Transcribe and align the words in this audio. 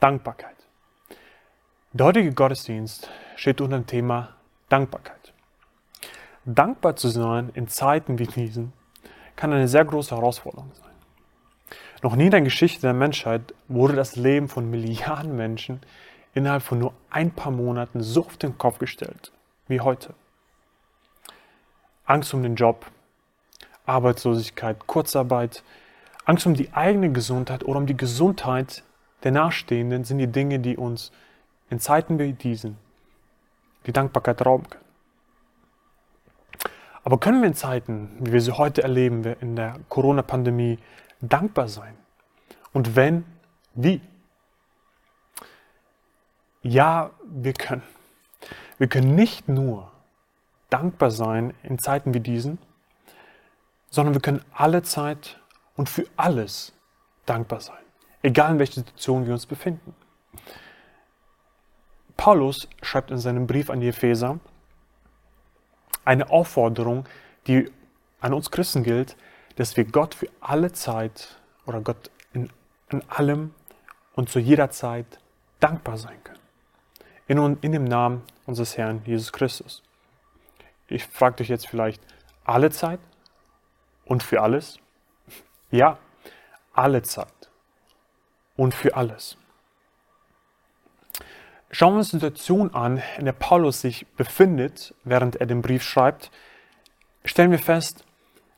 Dankbarkeit. 0.00 0.56
Der 1.92 2.06
heutige 2.06 2.32
Gottesdienst 2.32 3.10
steht 3.36 3.60
unter 3.60 3.78
dem 3.78 3.86
Thema 3.86 4.30
Dankbarkeit. 4.70 5.34
Dankbar 6.46 6.96
zu 6.96 7.08
sein 7.08 7.50
in 7.52 7.68
Zeiten 7.68 8.18
wie 8.18 8.26
diesen 8.26 8.72
kann 9.36 9.52
eine 9.52 9.68
sehr 9.68 9.84
große 9.84 10.16
Herausforderung 10.16 10.70
sein. 10.74 10.90
Noch 12.02 12.16
nie 12.16 12.24
in 12.24 12.30
der 12.30 12.40
Geschichte 12.40 12.80
der 12.80 12.94
Menschheit 12.94 13.54
wurde 13.68 13.94
das 13.94 14.16
Leben 14.16 14.48
von 14.48 14.70
Milliarden 14.70 15.36
Menschen 15.36 15.82
innerhalb 16.32 16.62
von 16.62 16.78
nur 16.78 16.94
ein 17.10 17.30
paar 17.30 17.52
Monaten 17.52 18.00
so 18.00 18.24
auf 18.24 18.38
den 18.38 18.56
Kopf 18.56 18.78
gestellt 18.78 19.32
wie 19.68 19.80
heute. 19.80 20.14
Angst 22.06 22.32
um 22.32 22.42
den 22.42 22.54
Job, 22.54 22.86
Arbeitslosigkeit, 23.84 24.86
Kurzarbeit, 24.86 25.62
Angst 26.24 26.46
um 26.46 26.54
die 26.54 26.72
eigene 26.72 27.12
Gesundheit 27.12 27.64
oder 27.64 27.78
um 27.78 27.86
die 27.86 27.96
Gesundheit 27.96 28.82
der 29.22 29.32
Nachstehenden 29.32 30.04
sind 30.04 30.18
die 30.18 30.26
Dinge, 30.26 30.58
die 30.58 30.76
uns 30.76 31.12
in 31.68 31.78
Zeiten 31.78 32.18
wie 32.18 32.32
diesen 32.32 32.76
die 33.86 33.92
Dankbarkeit 33.92 34.44
rauben 34.44 34.68
können. 34.68 34.84
Aber 37.02 37.18
können 37.18 37.40
wir 37.40 37.48
in 37.48 37.54
Zeiten, 37.54 38.10
wie 38.20 38.32
wir 38.32 38.40
sie 38.40 38.52
heute 38.52 38.82
erleben, 38.82 39.24
in 39.40 39.56
der 39.56 39.80
Corona-Pandemie, 39.88 40.78
dankbar 41.20 41.68
sein? 41.68 41.96
Und 42.72 42.94
wenn, 42.94 43.24
wie? 43.74 44.02
Ja, 46.62 47.10
wir 47.24 47.54
können. 47.54 47.82
Wir 48.78 48.88
können 48.88 49.14
nicht 49.14 49.48
nur 49.48 49.90
dankbar 50.68 51.10
sein 51.10 51.54
in 51.62 51.78
Zeiten 51.78 52.14
wie 52.14 52.20
diesen, 52.20 52.58
sondern 53.88 54.14
wir 54.14 54.20
können 54.20 54.44
alle 54.52 54.82
Zeit 54.82 55.40
und 55.76 55.88
für 55.88 56.04
alles 56.16 56.72
dankbar 57.26 57.60
sein, 57.60 57.82
egal 58.22 58.52
in 58.52 58.58
welcher 58.58 58.74
Situation 58.74 59.26
wir 59.26 59.32
uns 59.32 59.46
befinden. 59.46 59.94
Paulus 62.16 62.68
schreibt 62.82 63.10
in 63.10 63.18
seinem 63.18 63.46
Brief 63.46 63.70
an 63.70 63.80
die 63.80 63.88
Epheser 63.88 64.38
eine 66.04 66.28
Aufforderung, 66.30 67.06
die 67.46 67.70
an 68.20 68.34
uns 68.34 68.50
Christen 68.50 68.82
gilt, 68.82 69.16
dass 69.56 69.76
wir 69.76 69.84
Gott 69.84 70.14
für 70.14 70.28
alle 70.40 70.72
Zeit 70.72 71.40
oder 71.66 71.80
Gott 71.80 72.10
in, 72.32 72.50
in 72.90 73.02
allem 73.08 73.54
und 74.14 74.28
zu 74.28 74.38
jeder 74.38 74.70
Zeit 74.70 75.06
dankbar 75.60 75.96
sein 75.96 76.22
können. 76.24 76.40
In, 77.26 77.58
in 77.62 77.72
dem 77.72 77.84
Namen 77.84 78.22
unseres 78.44 78.76
Herrn 78.76 79.02
Jesus 79.06 79.32
Christus. 79.32 79.82
Ich 80.88 81.06
frage 81.06 81.36
dich 81.36 81.48
jetzt 81.48 81.68
vielleicht, 81.68 82.02
alle 82.44 82.70
Zeit 82.70 83.00
und 84.04 84.22
für 84.22 84.42
alles? 84.42 84.78
Ja, 85.70 85.98
alle 86.74 87.02
Zeit 87.02 87.39
und 88.60 88.74
für 88.74 88.94
alles. 88.94 89.38
Schauen 91.70 91.94
wir 91.94 91.98
uns 92.00 92.10
die 92.10 92.16
Situation 92.16 92.74
an, 92.74 93.02
in 93.16 93.24
der 93.24 93.32
Paulus 93.32 93.80
sich 93.80 94.06
befindet, 94.18 94.94
während 95.02 95.36
er 95.36 95.46
den 95.46 95.62
Brief 95.62 95.82
schreibt, 95.82 96.30
stellen 97.24 97.52
wir 97.52 97.58
fest, 97.58 98.04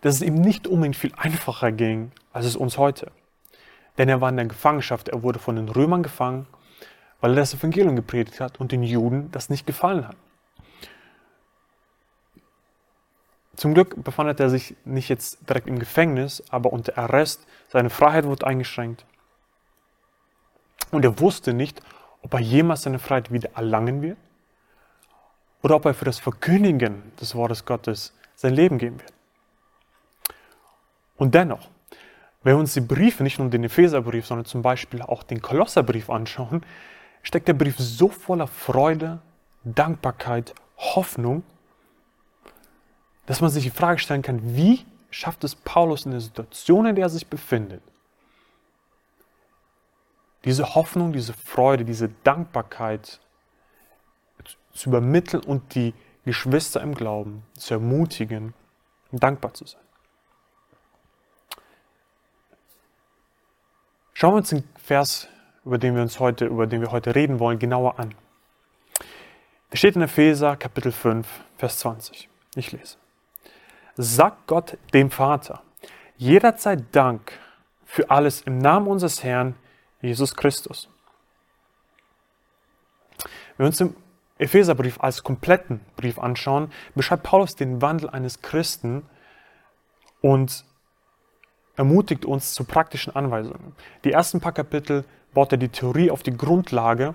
dass 0.01 0.17
es 0.17 0.23
ihm 0.23 0.35
nicht 0.35 0.67
unbedingt 0.67 0.97
viel 0.97 1.13
einfacher 1.17 1.71
ging, 1.71 2.11
als 2.33 2.47
es 2.47 2.57
uns 2.57 2.79
heute. 2.79 3.13
Denn 3.97 4.09
er 4.09 4.21
war 4.21 4.29
in 4.31 4.39
der 4.39 4.47
Gefangenschaft, 4.47 5.09
er 5.09 5.23
wurde 5.23 5.39
von 5.39 5.55
den 5.55 5.69
Römern 5.69 6.03
gefangen, 6.03 6.49
weil 7.21 7.31
er 7.35 7.37
das 7.37 7.55
Evangelium 7.55 7.95
gepredigt 7.95 8.41
hat 8.41 8.59
und 8.59 8.73
den 8.73 8.83
Juden 8.83 9.31
das 9.31 9.51
nicht 9.51 9.69
gefallen 9.69 10.09
hat. 10.09 10.17
Zum 13.55 13.73
Glück 13.73 14.03
befand 14.03 14.41
er 14.41 14.51
sich 14.51 14.75
nicht 14.85 15.09
jetzt 15.09 15.49
direkt 15.49 15.69
im 15.69 15.79
Gefängnis, 15.79 16.43
aber 16.51 16.73
unter 16.73 16.99
Arrest. 16.99 17.47
Seine 17.69 17.91
Freiheit 17.91 18.25
wurde 18.25 18.49
eingeschränkt. 18.49 19.05
Und 20.93 21.05
er 21.05 21.19
wusste 21.19 21.53
nicht, 21.53 21.83
ob 22.23 22.35
er 22.35 22.41
jemals 22.41 22.83
seine 22.83 23.01
Freiheit 23.01 23.33
wieder 23.33 23.51
erlangen 23.57 24.01
wird 24.03 24.19
oder 25.63 25.77
ob 25.77 25.87
er 25.87 25.95
für 25.95 26.05
das 26.05 26.21
Verkündigen 26.21 27.03
des 27.21 27.35
Wortes 27.35 27.65
Gottes 27.65 28.15
sein 28.37 28.55
Leben 28.55 28.79
geben 28.79 29.01
wird. 29.01 29.13
Und 31.17 31.35
dennoch, 31.35 31.69
wenn 32.43 32.55
wir 32.55 32.61
uns 32.61 32.75
die 32.75 32.81
Briefe, 32.81 33.23
nicht 33.23 33.39
nur 33.39 33.49
den 33.49 33.65
Epheserbrief, 33.65 34.27
sondern 34.27 34.45
zum 34.45 34.63
Beispiel 34.63 35.03
auch 35.03 35.23
den 35.23 35.41
Kolosserbrief 35.41 36.11
anschauen, 36.11 36.65
steckt 37.23 37.49
der 37.49 37.55
Brief 37.55 37.77
so 37.79 38.09
voller 38.09 38.47
Freude, 38.47 39.21
Dankbarkeit, 39.65 40.55
Hoffnung, 40.77 41.45
dass 43.27 43.41
man 43.41 43.51
sich 43.51 43.65
die 43.65 43.71
Frage 43.71 44.01
stellen 44.01 44.23
kann, 44.23 44.57
wie 44.57 44.85
schafft 45.11 45.45
es 45.45 45.55
Paulus 45.55 46.05
in 46.05 46.11
der 46.11 46.21
Situation, 46.21 46.87
in 46.87 46.97
der 46.97 47.07
er 47.07 47.11
sich 47.11 47.29
befindet, 47.29 47.83
diese 50.45 50.75
Hoffnung, 50.75 51.13
diese 51.13 51.33
Freude, 51.33 51.85
diese 51.85 52.09
Dankbarkeit 52.25 53.21
zu 54.73 54.89
übermitteln 54.89 55.43
und 55.43 55.75
die 55.75 55.95
Geschwister 56.25 56.81
im 56.81 56.95
Glauben 56.95 57.43
zu 57.55 57.75
ermutigen, 57.75 58.55
dankbar 59.11 59.55
zu 59.55 59.67
sein. 59.67 59.81
Schauen 64.15 64.35
wir 64.35 64.39
uns 64.39 64.51
den 64.51 64.65
Vers, 64.77 65.29
über 65.65 65.79
den 65.79 65.95
wir 65.95 66.03
uns 66.03 66.21
heute, 66.21 66.47
über 66.47 66.67
den 66.67 66.81
wir 66.81 66.93
heute 66.93 67.15
reden 67.15 67.39
wollen, 67.41 67.59
genauer 67.59 67.99
an. 67.99 68.15
Es 69.71 69.79
steht 69.79 69.97
in 69.97 70.03
Epheser 70.03 70.57
Kapitel 70.57 70.93
5, 70.93 71.27
Vers 71.57 71.79
20. 71.79 72.29
Ich 72.55 72.73
lese. 72.73 72.99
Sagt 73.97 74.47
Gott 74.47 74.79
dem 74.95 75.11
Vater 75.11 75.63
jederzeit 76.17 76.85
Dank 76.93 77.33
für 77.85 78.11
alles 78.11 78.43
im 78.43 78.59
Namen 78.59 78.87
unseres 78.87 79.25
Herrn 79.25 79.57
Jesus 80.03 80.37
Christus. 80.37 80.89
Wenn 83.57 83.65
wir 83.65 83.67
uns 83.67 83.79
den 83.79 83.97
Epheserbrief 84.39 85.01
als 85.01 85.23
kompletten 85.23 85.81
Brief 85.97 86.19
anschauen, 86.19 86.73
beschreibt 86.95 87.23
Paulus 87.23 87.55
den 87.55 87.81
Wandel 87.81 88.11
eines 88.11 88.43
Christen 88.43 89.07
und 90.21 90.65
ermutigt 91.77 92.25
uns 92.25 92.53
zu 92.53 92.65
praktischen 92.65 93.15
Anweisungen. 93.15 93.75
Die 94.05 94.13
ersten 94.13 94.41
paar 94.41 94.53
Kapitel 94.53 95.05
baut 95.33 95.53
er 95.53 95.59
die 95.59 95.69
Theorie 95.69 96.11
auf 96.11 96.23
die 96.23 96.37
Grundlage 96.37 97.15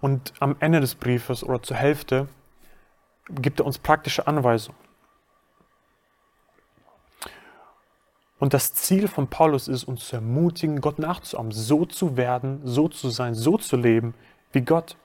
und 0.00 0.32
am 0.40 0.56
Ende 0.58 0.80
des 0.80 0.94
Briefes 0.94 1.44
oder 1.44 1.62
zur 1.62 1.76
Hälfte 1.76 2.28
gibt 3.28 3.60
er 3.60 3.66
uns 3.66 3.78
praktische 3.78 4.26
Anweisungen. 4.26 4.78
Und 8.42 8.54
das 8.54 8.74
Ziel 8.74 9.06
von 9.06 9.28
Paulus 9.28 9.68
ist, 9.68 9.84
uns 9.84 10.08
zu 10.08 10.16
ermutigen, 10.16 10.80
Gott 10.80 10.98
nachzuahmen, 10.98 11.52
so 11.52 11.86
zu 11.86 12.16
werden, 12.16 12.60
so 12.64 12.88
zu 12.88 13.08
sein, 13.08 13.34
so 13.34 13.56
zu 13.56 13.76
leben 13.76 14.14
wie 14.50 14.62
Gott. 14.62 14.96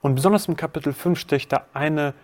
Und 0.00 0.14
besonders 0.14 0.46
im 0.46 0.54
Kapitel 0.54 0.92
5 0.92 1.18
sticht 1.18 1.50
da 1.50 1.66
eine 1.74 2.14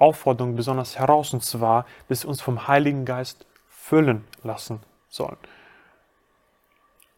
Aufforderung 0.00 0.56
besonders 0.56 0.98
heraus, 0.98 1.32
und 1.32 1.44
zwar, 1.44 1.86
dass 2.08 2.24
wir 2.24 2.30
uns 2.30 2.42
vom 2.42 2.66
Heiligen 2.66 3.04
Geist 3.04 3.46
füllen 3.68 4.24
lassen 4.42 4.80
sollen. 5.08 5.38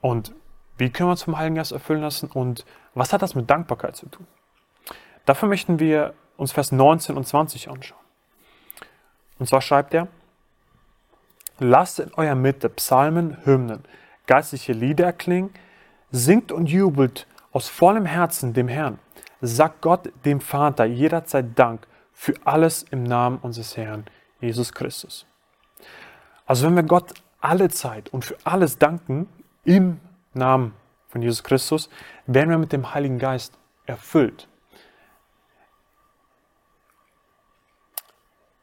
Und 0.03 0.35
wie 0.77 0.91
können 0.91 1.09
wir 1.09 1.13
uns 1.13 1.23
vom 1.23 1.39
Heiligen 1.39 1.57
Geist 1.57 1.73
erfüllen 1.73 2.03
lassen 2.03 2.31
und 2.31 2.67
was 2.93 3.15
hat 3.15 3.23
das 3.23 3.35
mit 3.35 3.49
Dankbarkeit 3.49 3.97
zu 3.97 4.05
tun? 4.05 4.27
Dafür 5.25 5.49
möchten 5.49 5.79
wir 5.79 6.13
uns 6.37 6.53
Vers 6.53 6.73
19 6.73 7.17
und 7.17 7.27
20 7.27 7.71
anschauen. 7.71 8.05
Und 9.39 9.49
zwar 9.49 9.63
schreibt 9.63 9.95
er, 9.95 10.09
Lasst 11.59 12.01
in 12.01 12.13
eurer 12.15 12.35
Mitte 12.35 12.69
Psalmen, 12.69 13.37
Hymnen, 13.45 13.85
geistliche 14.27 14.73
Lieder 14.73 15.13
klingen, 15.13 15.51
singt 16.11 16.53
und 16.53 16.67
jubelt 16.67 17.27
aus 17.53 17.69
vollem 17.69 18.07
Herzen 18.07 18.53
dem 18.53 18.69
Herrn. 18.69 18.99
Sagt 19.41 19.83
Gott, 19.83 20.13
dem 20.25 20.41
Vater, 20.41 20.85
jederzeit 20.85 21.59
Dank 21.59 21.87
für 22.13 22.35
alles 22.45 22.85
im 22.91 23.03
Namen 23.03 23.39
unseres 23.39 23.77
Herrn, 23.77 24.05
Jesus 24.41 24.73
Christus. 24.73 25.27
Also 26.47 26.67
wenn 26.67 26.77
wir 26.77 26.83
Gott 26.83 27.15
alle 27.41 27.69
Zeit 27.69 28.09
und 28.11 28.25
für 28.25 28.37
alles 28.45 28.79
danken, 28.79 29.29
im 29.65 30.01
Namen 30.33 30.75
von 31.09 31.23
Jesus 31.23 31.43
Christus, 31.43 31.89
werden 32.27 32.51
wir 32.51 32.59
mit 32.59 32.73
dem 32.73 32.95
Heiligen 32.95 33.19
Geist 33.19 33.57
erfüllt. 33.87 34.49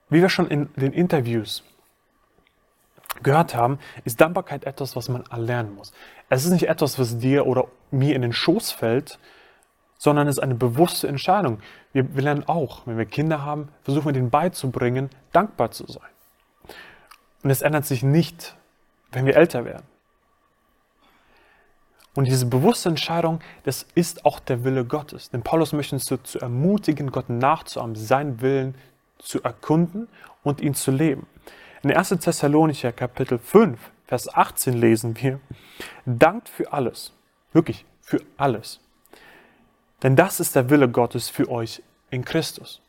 Wie 0.10 0.22
wir 0.22 0.30
schon 0.30 0.48
in 0.48 0.70
den 0.76 0.92
Interviews 0.92 1.64
gehört 3.24 3.56
haben, 3.56 3.80
ist 4.04 4.22
Dankbarkeit 4.22 4.66
etwas, 4.66 4.96
was 4.96 5.10
man 5.10 5.24
erlernen 5.30 5.76
muss. 5.76 5.94
Es 6.30 6.46
ist 6.46 6.52
nicht 6.52 6.68
etwas, 6.68 6.98
was 6.98 7.18
dir 7.18 7.46
oder 7.46 7.68
mir 7.92 8.16
in 8.16 8.22
den 8.22 8.34
Schoß 8.34 8.72
fällt, 8.72 9.20
sondern 9.98 10.28
es 10.28 10.38
ist 10.38 10.44
eine 10.44 10.56
bewusste 10.56 11.08
Entscheidung. 11.08 11.60
Wir, 11.94 12.16
wir 12.16 12.24
lernen 12.24 12.48
auch, 12.48 12.88
wenn 12.88 12.98
wir 12.98 13.06
Kinder 13.06 13.44
haben, 13.44 13.70
versuchen 13.84 14.08
wir 14.08 14.14
denen 14.14 14.32
beizubringen, 14.32 15.10
dankbar 15.32 15.72
zu 15.72 15.86
sein. 15.86 16.10
Und 17.44 17.50
es 17.50 17.62
ändert 17.62 17.86
sich 17.86 18.02
nicht, 18.02 18.56
wenn 19.12 19.26
wir 19.26 19.36
älter 19.36 19.66
werden. 19.66 19.86
Und 22.14 22.26
diese 22.26 22.46
bewusste 22.46 22.90
Entscheidung, 22.90 23.40
das 23.64 23.86
ist 23.96 24.26
auch 24.26 24.40
der 24.40 24.64
Wille 24.64 24.86
Gottes. 24.86 25.30
Denn 25.30 25.44
Paulus 25.44 25.72
möchte 25.72 25.96
uns 25.96 26.06
zu 26.06 26.40
ermutigen, 26.40 27.12
Gott 27.12 27.30
nachzuahmen, 27.30 27.96
seinen 27.96 28.42
Willen 28.42 28.76
zu 29.18 29.42
erkunden 29.44 30.08
und 30.44 30.62
ihn 30.62 30.74
zu 30.74 30.92
leben. 30.92 31.28
In 31.84 31.92
1. 31.92 32.10
Thessalonicher 32.10 32.92
Kapitel 32.92 33.40
5, 33.40 33.80
Vers 34.06 34.32
18 34.32 34.76
lesen 34.76 35.20
wir, 35.20 35.40
dankt 36.06 36.48
für 36.48 36.72
alles, 36.72 37.12
wirklich 37.54 37.86
für 38.02 38.22
alles. 38.38 38.80
Denn 40.04 40.16
das 40.16 40.40
ist 40.40 40.56
der 40.56 40.70
Wille 40.70 40.90
Gottes 40.90 41.30
für 41.30 41.50
euch 41.50 41.82
in 42.12 42.24
Christus. 42.24 42.82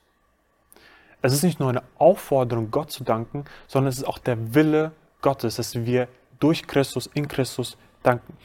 Es 1.23 1.33
ist 1.33 1.43
nicht 1.43 1.59
nur 1.59 1.71
eine 1.71 1.83
Aufforderung, 1.97 2.71
Gott 2.71 2.91
zu 2.91 3.03
danken, 3.03 3.47
sondern 3.67 3.89
es 3.89 3.97
ist 3.97 4.05
auch 4.05 4.19
der 4.19 4.55
Wille 4.55 4.93
Gottes, 5.23 5.57
dass 5.57 5.75
wir 5.75 6.07
durch 6.39 6.67
Christus, 6.67 7.07
in 7.15 7.29
Christus 7.29 7.79
danken. 8.03 8.37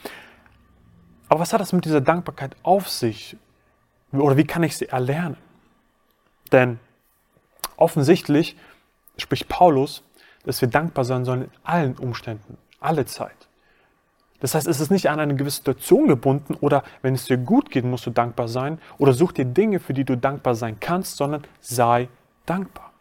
Aber 1.28 1.42
was 1.42 1.52
hat 1.52 1.60
das 1.60 1.74
mit 1.74 1.84
dieser 1.84 2.00
Dankbarkeit 2.00 2.56
auf 2.64 2.88
sich? 2.88 3.36
Oder 4.14 4.38
wie 4.38 4.46
kann 4.46 4.64
ich 4.64 4.78
sie 4.78 4.88
erlernen? 4.88 5.36
Denn 6.54 6.80
offensichtlich 7.76 8.56
spricht 9.18 9.50
Paulus, 9.50 10.04
dass 10.48 10.62
wir 10.62 10.70
dankbar 10.70 11.04
sein 11.04 11.26
sollen 11.26 11.44
in 11.44 11.52
allen 11.64 11.98
Umständen, 11.98 12.58
alle 12.80 13.06
Zeit. 13.06 13.50
Das 14.40 14.56
heißt, 14.56 14.66
es 14.66 14.80
ist 14.80 14.92
nicht 14.92 15.10
an 15.10 15.20
eine 15.20 15.36
gewisse 15.36 15.58
Situation 15.58 16.08
gebunden 16.08 16.56
oder 16.56 16.84
wenn 17.02 17.16
es 17.16 17.26
dir 17.26 17.38
gut 17.38 17.70
geht, 17.70 17.84
musst 17.84 18.06
du 18.06 18.12
dankbar 18.12 18.48
sein 18.48 18.80
oder 18.98 19.12
such 19.12 19.34
dir 19.34 19.44
Dinge, 19.44 19.82
für 19.82 19.94
die 19.94 20.06
du 20.06 20.16
dankbar 20.16 20.56
sein 20.56 20.80
kannst, 20.80 21.18
sondern 21.18 21.44
sei 21.60 22.08
dankbar. 22.46 22.94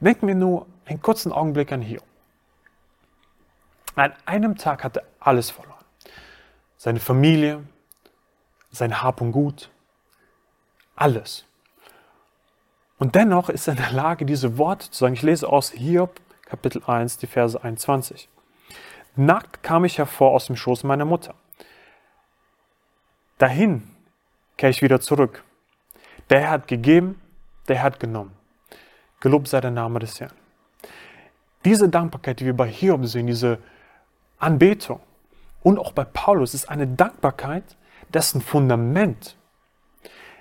Denken 0.00 0.26
wir 0.28 0.34
nur 0.34 0.66
einen 0.86 1.02
kurzen 1.02 1.30
Augenblick 1.30 1.72
an 1.72 1.82
Hiob. 1.82 2.04
An 3.94 4.14
einem 4.24 4.56
Tag 4.56 4.82
hat 4.82 4.96
er 4.96 5.04
alles 5.20 5.50
verloren. 5.50 5.84
Seine 6.78 7.00
Familie, 7.00 7.64
sein 8.70 9.02
Hab 9.02 9.20
und 9.20 9.32
Gut, 9.32 9.70
alles. 10.96 11.44
Und 13.02 13.16
dennoch 13.16 13.48
ist 13.48 13.66
er 13.66 13.72
in 13.72 13.80
der 13.80 13.90
Lage, 13.90 14.24
diese 14.24 14.58
Worte 14.58 14.88
zu 14.88 15.00
sagen. 15.00 15.14
Ich 15.14 15.22
lese 15.22 15.48
aus 15.48 15.72
Hiob, 15.72 16.20
Kapitel 16.44 16.84
1, 16.86 17.18
die 17.18 17.26
Verse 17.26 17.60
21. 17.60 18.28
Nackt 19.16 19.64
kam 19.64 19.84
ich 19.84 19.98
hervor 19.98 20.30
aus 20.30 20.46
dem 20.46 20.54
Schoß 20.54 20.84
meiner 20.84 21.04
Mutter. 21.04 21.34
Dahin 23.38 23.82
kehre 24.56 24.70
ich 24.70 24.82
wieder 24.82 25.00
zurück. 25.00 25.42
Der 26.30 26.48
hat 26.48 26.68
gegeben, 26.68 27.20
der 27.66 27.82
hat 27.82 27.98
genommen. 27.98 28.36
Gelobt 29.18 29.48
sei 29.48 29.60
der 29.60 29.72
Name 29.72 29.98
des 29.98 30.20
Herrn. 30.20 30.30
Diese 31.64 31.88
Dankbarkeit, 31.88 32.38
die 32.38 32.44
wir 32.44 32.56
bei 32.56 32.68
Hiob 32.68 33.04
sehen, 33.06 33.26
diese 33.26 33.58
Anbetung 34.38 35.00
und 35.64 35.80
auch 35.80 35.90
bei 35.90 36.04
Paulus, 36.04 36.54
ist 36.54 36.68
eine 36.68 36.86
Dankbarkeit, 36.86 37.64
dessen 38.14 38.40
Fundament 38.40 39.36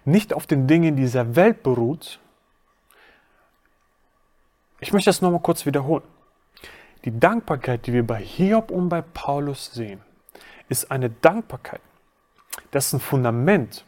nicht 0.06 0.32
auf 0.32 0.46
den 0.46 0.68
Dingen 0.68 0.96
dieser 0.96 1.36
Welt 1.36 1.64
beruht. 1.64 2.20
Ich 4.82 4.92
möchte 4.92 5.10
das 5.10 5.22
nochmal 5.22 5.42
kurz 5.42 5.66
wiederholen. 5.66 6.04
Die 7.06 7.18
Dankbarkeit, 7.18 7.86
die 7.86 7.94
wir 7.94 8.06
bei 8.06 8.20
Hiob 8.20 8.72
und 8.72 8.90
bei 8.90 9.02
Paulus 9.02 9.72
sehen, 9.72 10.02
ist 10.70 10.92
eine 10.92 11.10
Dankbarkeit, 11.10 11.82
dessen 12.74 13.00
Fundament 13.00 13.86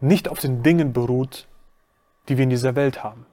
nicht 0.00 0.28
auf 0.28 0.38
den 0.38 0.62
Dingen 0.62 0.92
beruht, 0.92 1.46
die 2.28 2.36
wir 2.36 2.44
in 2.44 2.50
dieser 2.50 2.76
Welt 2.76 3.02
haben. 3.02 3.26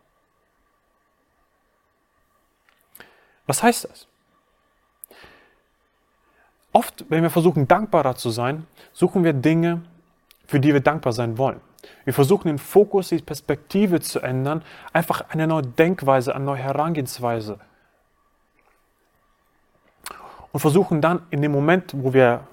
Was 3.45 3.63
heißt 3.63 3.85
das? 3.85 4.07
Oft, 6.71 7.06
wenn 7.09 7.23
wir 7.23 7.31
versuchen, 7.31 7.67
dankbarer 7.67 8.15
zu 8.15 8.29
sein, 8.29 8.67
suchen 8.94 9.23
wir 9.23 9.33
Dinge, 9.33 9.83
für 10.47 10.59
die 10.59 10.73
wir 10.73 10.81
dankbar 10.81 11.13
sein 11.13 11.38
wollen. 11.38 11.61
Wir 12.06 12.14
versuchen 12.14 12.48
den 12.48 12.60
Fokus, 12.60 13.10
die 13.10 13.20
Perspektive 13.20 14.00
zu 14.02 14.20
ändern, 14.20 14.64
einfach 14.94 15.30
eine 15.30 15.48
neue 15.48 15.64
Denkweise, 15.64 16.36
eine 16.36 16.46
neue 16.46 16.60
Herangehensweise. 16.60 17.60
Und 20.52 20.60
versuchen 20.60 21.02
dann 21.02 21.22
in 21.30 21.42
dem 21.42 21.52
Moment, 21.52 21.94
wo 21.96 22.14
wir 22.14 22.48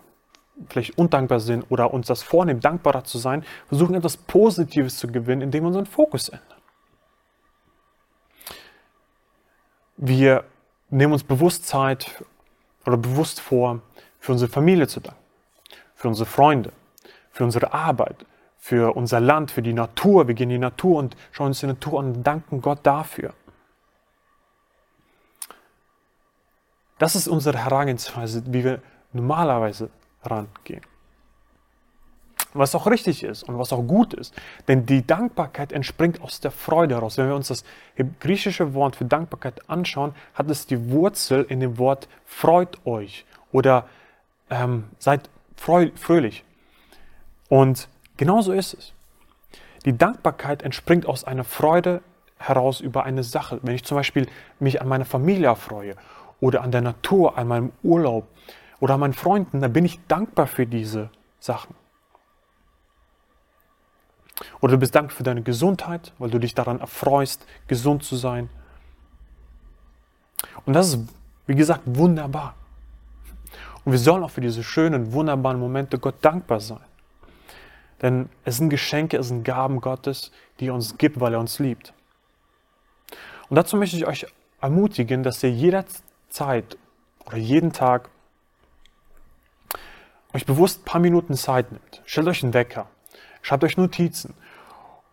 vielleicht 0.69 0.99
undankbar 0.99 1.41
sind 1.41 1.65
oder 1.71 1.93
uns 1.93 2.07
das 2.07 2.23
vornehmen, 2.23 2.61
dankbarer 2.61 3.05
zu 3.05 3.19
sein, 3.19 3.45
versuchen 3.69 3.95
etwas 3.95 4.17
Positives 4.17 4.99
zu 4.99 5.09
gewinnen, 5.09 5.43
indem 5.43 5.65
wir 5.65 5.69
unseren 5.69 5.87
Fokus 5.87 6.29
ändern. 6.29 6.59
Wir 9.97 10.45
nehmen 10.91 11.13
uns 11.13 11.25
bewusst 11.25 11.67
Zeit 11.67 12.23
oder 12.85 12.97
bewusst 12.97 13.41
vor, 13.41 13.81
für 14.19 14.33
unsere 14.33 14.51
Familie 14.51 14.89
zu 14.89 15.01
danken, 15.01 15.21
für 15.95 16.09
unsere 16.09 16.29
Freunde, 16.29 16.73
für 17.31 17.45
unsere 17.45 17.73
Arbeit, 17.73 18.27
für 18.67 18.97
unser 18.97 19.21
Land, 19.21 19.53
für 19.53 19.63
die 19.63 19.73
Natur. 19.73 20.27
Wir 20.27 20.35
gehen 20.35 20.51
in 20.51 20.57
die 20.57 20.59
Natur 20.59 20.99
und 20.99 21.17
schauen 21.31 21.49
uns 21.49 21.61
die 21.61 21.69
Natur 21.69 22.01
an 22.01 22.07
und 22.07 22.25
danken 22.25 22.61
Gott 22.61 22.81
dafür. 22.83 23.33
Das 26.99 27.15
ist 27.15 27.29
unsere 27.29 27.59
Herangehensweise, 27.59 28.43
wie 28.47 28.65
wir 28.65 28.83
normalerweise 29.13 29.89
rangehen. 30.25 30.81
Was 32.55 32.75
auch 32.75 32.89
richtig 32.89 33.23
ist 33.23 33.45
und 33.45 33.57
was 33.57 33.73
auch 33.73 33.83
gut 33.83 34.15
ist. 34.15 34.35
Denn 34.67 34.85
die 34.85 35.07
Dankbarkeit 35.07 35.71
entspringt 35.71 36.21
aus 36.21 36.41
der 36.41 36.51
Freude 36.51 36.97
heraus. 36.97 37.19
Wenn 37.19 37.29
wir 37.29 37.37
uns 37.37 37.47
das 37.47 37.63
griechische 38.19 38.75
Wort 38.75 38.97
für 38.97 39.05
Dankbarkeit 39.05 39.71
anschauen, 39.71 40.13
hat 40.35 40.51
es 40.51 40.67
die 40.67 40.91
Wurzel 40.91 41.47
in 41.49 41.61
dem 41.61 41.79
Wort 41.79 42.09
freut 42.25 42.85
euch 42.85 43.27
oder 43.53 43.87
ähm, 44.51 44.89
seid 44.99 45.31
fröhlich. 45.55 46.43
Und 47.49 47.89
genauso 48.17 48.53
ist 48.53 48.75
es. 48.75 48.93
Die 49.85 49.97
Dankbarkeit 49.97 50.63
entspringt 50.63 51.07
aus 51.07 51.25
einer 51.25 51.45
Freude 51.45 52.03
heraus 52.39 52.81
über 52.81 53.05
eine 53.05 53.23
Sache. 53.23 53.61
Wenn 53.63 53.75
ich 53.75 53.85
zum 53.85 53.97
Beispiel 53.97 54.29
mich 54.59 54.81
an 54.81 54.89
meine 54.89 55.05
Familie 55.05 55.55
freue 55.57 55.97
oder 56.41 56.63
an 56.63 56.71
der 56.71 56.81
Natur, 56.81 57.39
an 57.39 57.49
meinem 57.49 57.73
Urlaub 57.83 58.27
oder 58.81 58.95
an 58.95 59.01
meinen 59.01 59.15
Freunden, 59.15 59.61
dann 59.61 59.73
bin 59.73 59.85
ich 59.85 60.01
dankbar 60.07 60.47
für 60.47 60.67
diese 60.67 61.11
Sachen. 61.39 61.75
Oder 64.61 64.73
du 64.73 64.79
bist 64.79 64.95
dankbar 64.95 65.17
für 65.17 65.23
deine 65.23 65.43
Gesundheit, 65.43 66.13
weil 66.19 66.31
du 66.31 66.39
dich 66.39 66.55
daran 66.55 66.81
erfreust, 66.81 67.47
gesund 67.69 68.05
zu 68.05 68.17
sein. 68.17 68.51
Und 70.67 70.75
das 70.75 70.89
ist, 70.89 71.09
wie 71.47 71.55
gesagt, 71.55 71.83
wunderbar. 71.87 72.55
Und 73.85 73.93
wir 73.93 73.99
sollen 73.99 74.25
auch 74.25 74.31
für 74.31 74.41
diese 74.41 74.65
schönen, 74.65 75.13
wunderbaren 75.13 75.61
Momente 75.61 75.99
Gott 75.99 76.17
dankbar 76.21 76.61
sein. 76.61 76.86
Denn 78.03 78.29
es 78.45 78.59
sind 78.59 78.69
Geschenke, 78.69 79.17
es 79.17 79.29
sind 79.29 79.45
Gaben 79.45 79.81
Gottes, 79.81 80.31
die 80.61 80.69
er 80.69 80.75
uns 80.75 80.99
gibt, 80.99 81.21
weil 81.21 81.33
er 81.33 81.41
uns 81.41 81.59
liebt. 81.59 81.95
Und 83.49 83.57
dazu 83.57 83.77
möchte 83.77 83.97
ich 83.97 84.07
euch 84.07 84.27
ermutigen, 84.61 85.23
dass 85.23 85.43
ihr 85.43 85.51
jederzeit 85.51 86.77
oder 87.25 87.37
jeden 87.37 87.73
Tag 87.73 88.09
euch 90.35 90.45
bewusst 90.45 90.83
ein 90.83 90.85
paar 90.85 91.01
Minuten 91.01 91.35
Zeit 91.35 91.73
nimmt. 91.73 92.03
Stellt 92.05 92.29
euch 92.29 92.43
einen 92.43 92.55
Wecker, 92.55 92.89
schreibt 93.43 93.65
euch 93.65 93.77
Notizen 93.77 94.35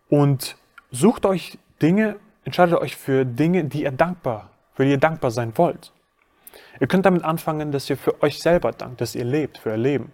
und 0.08 0.56
sucht 0.90 1.24
euch 1.26 1.58
Dinge, 1.80 2.16
entscheidet 2.44 2.78
euch 2.78 2.96
für 2.96 3.24
Dinge, 3.24 3.64
die 3.64 3.82
ihr 3.82 3.92
dankbar, 3.92 4.50
für 4.74 4.84
die 4.84 4.90
ihr 4.90 4.98
dankbar 4.98 5.30
sein 5.30 5.56
wollt. 5.56 5.92
Ihr 6.80 6.86
könnt 6.86 7.06
damit 7.06 7.24
anfangen, 7.24 7.72
dass 7.72 7.88
ihr 7.88 7.96
für 7.96 8.22
euch 8.22 8.40
selber 8.40 8.72
dankt, 8.72 9.00
dass 9.00 9.14
ihr 9.14 9.24
lebt, 9.24 9.58
für 9.58 9.70
euer 9.70 9.76
Leben. 9.76 10.12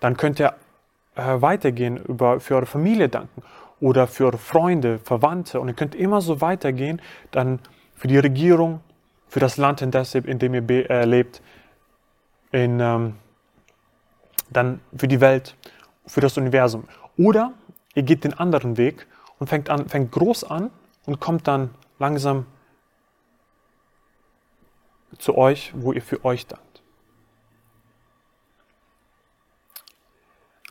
Dann 0.00 0.16
könnt 0.16 0.40
ihr 0.40 0.54
äh, 1.14 1.40
weitergehen, 1.40 1.96
über, 1.96 2.40
für 2.40 2.56
eure 2.56 2.66
Familie 2.66 3.08
danken 3.08 3.42
oder 3.80 4.06
für 4.06 4.26
eure 4.26 4.38
Freunde, 4.38 4.98
Verwandte. 5.00 5.60
Und 5.60 5.68
ihr 5.68 5.74
könnt 5.74 5.94
immer 5.94 6.20
so 6.20 6.40
weitergehen, 6.40 7.02
dann 7.32 7.58
für 7.94 8.08
die 8.08 8.18
Regierung, 8.18 8.80
für 9.28 9.40
das 9.40 9.56
Land, 9.56 9.82
in, 9.82 9.90
das, 9.90 10.14
in 10.14 10.38
dem 10.38 10.54
ihr 10.54 10.90
äh, 10.90 11.04
lebt, 11.04 11.42
in, 12.52 12.80
ähm, 12.80 13.16
dann 14.50 14.80
für 14.96 15.08
die 15.08 15.20
Welt, 15.20 15.56
für 16.06 16.20
das 16.20 16.36
Universum. 16.38 16.84
Oder 17.16 17.52
ihr 17.94 18.02
geht 18.02 18.24
den 18.24 18.34
anderen 18.34 18.76
Weg 18.76 19.06
und 19.38 19.48
fängt, 19.48 19.68
an, 19.70 19.88
fängt 19.88 20.12
groß 20.12 20.44
an 20.44 20.70
und 21.06 21.20
kommt 21.20 21.48
dann 21.48 21.70
langsam 21.98 22.46
zu 25.18 25.36
euch, 25.36 25.72
wo 25.74 25.92
ihr 25.92 26.02
für 26.02 26.24
euch 26.24 26.46
dankt. 26.46 26.71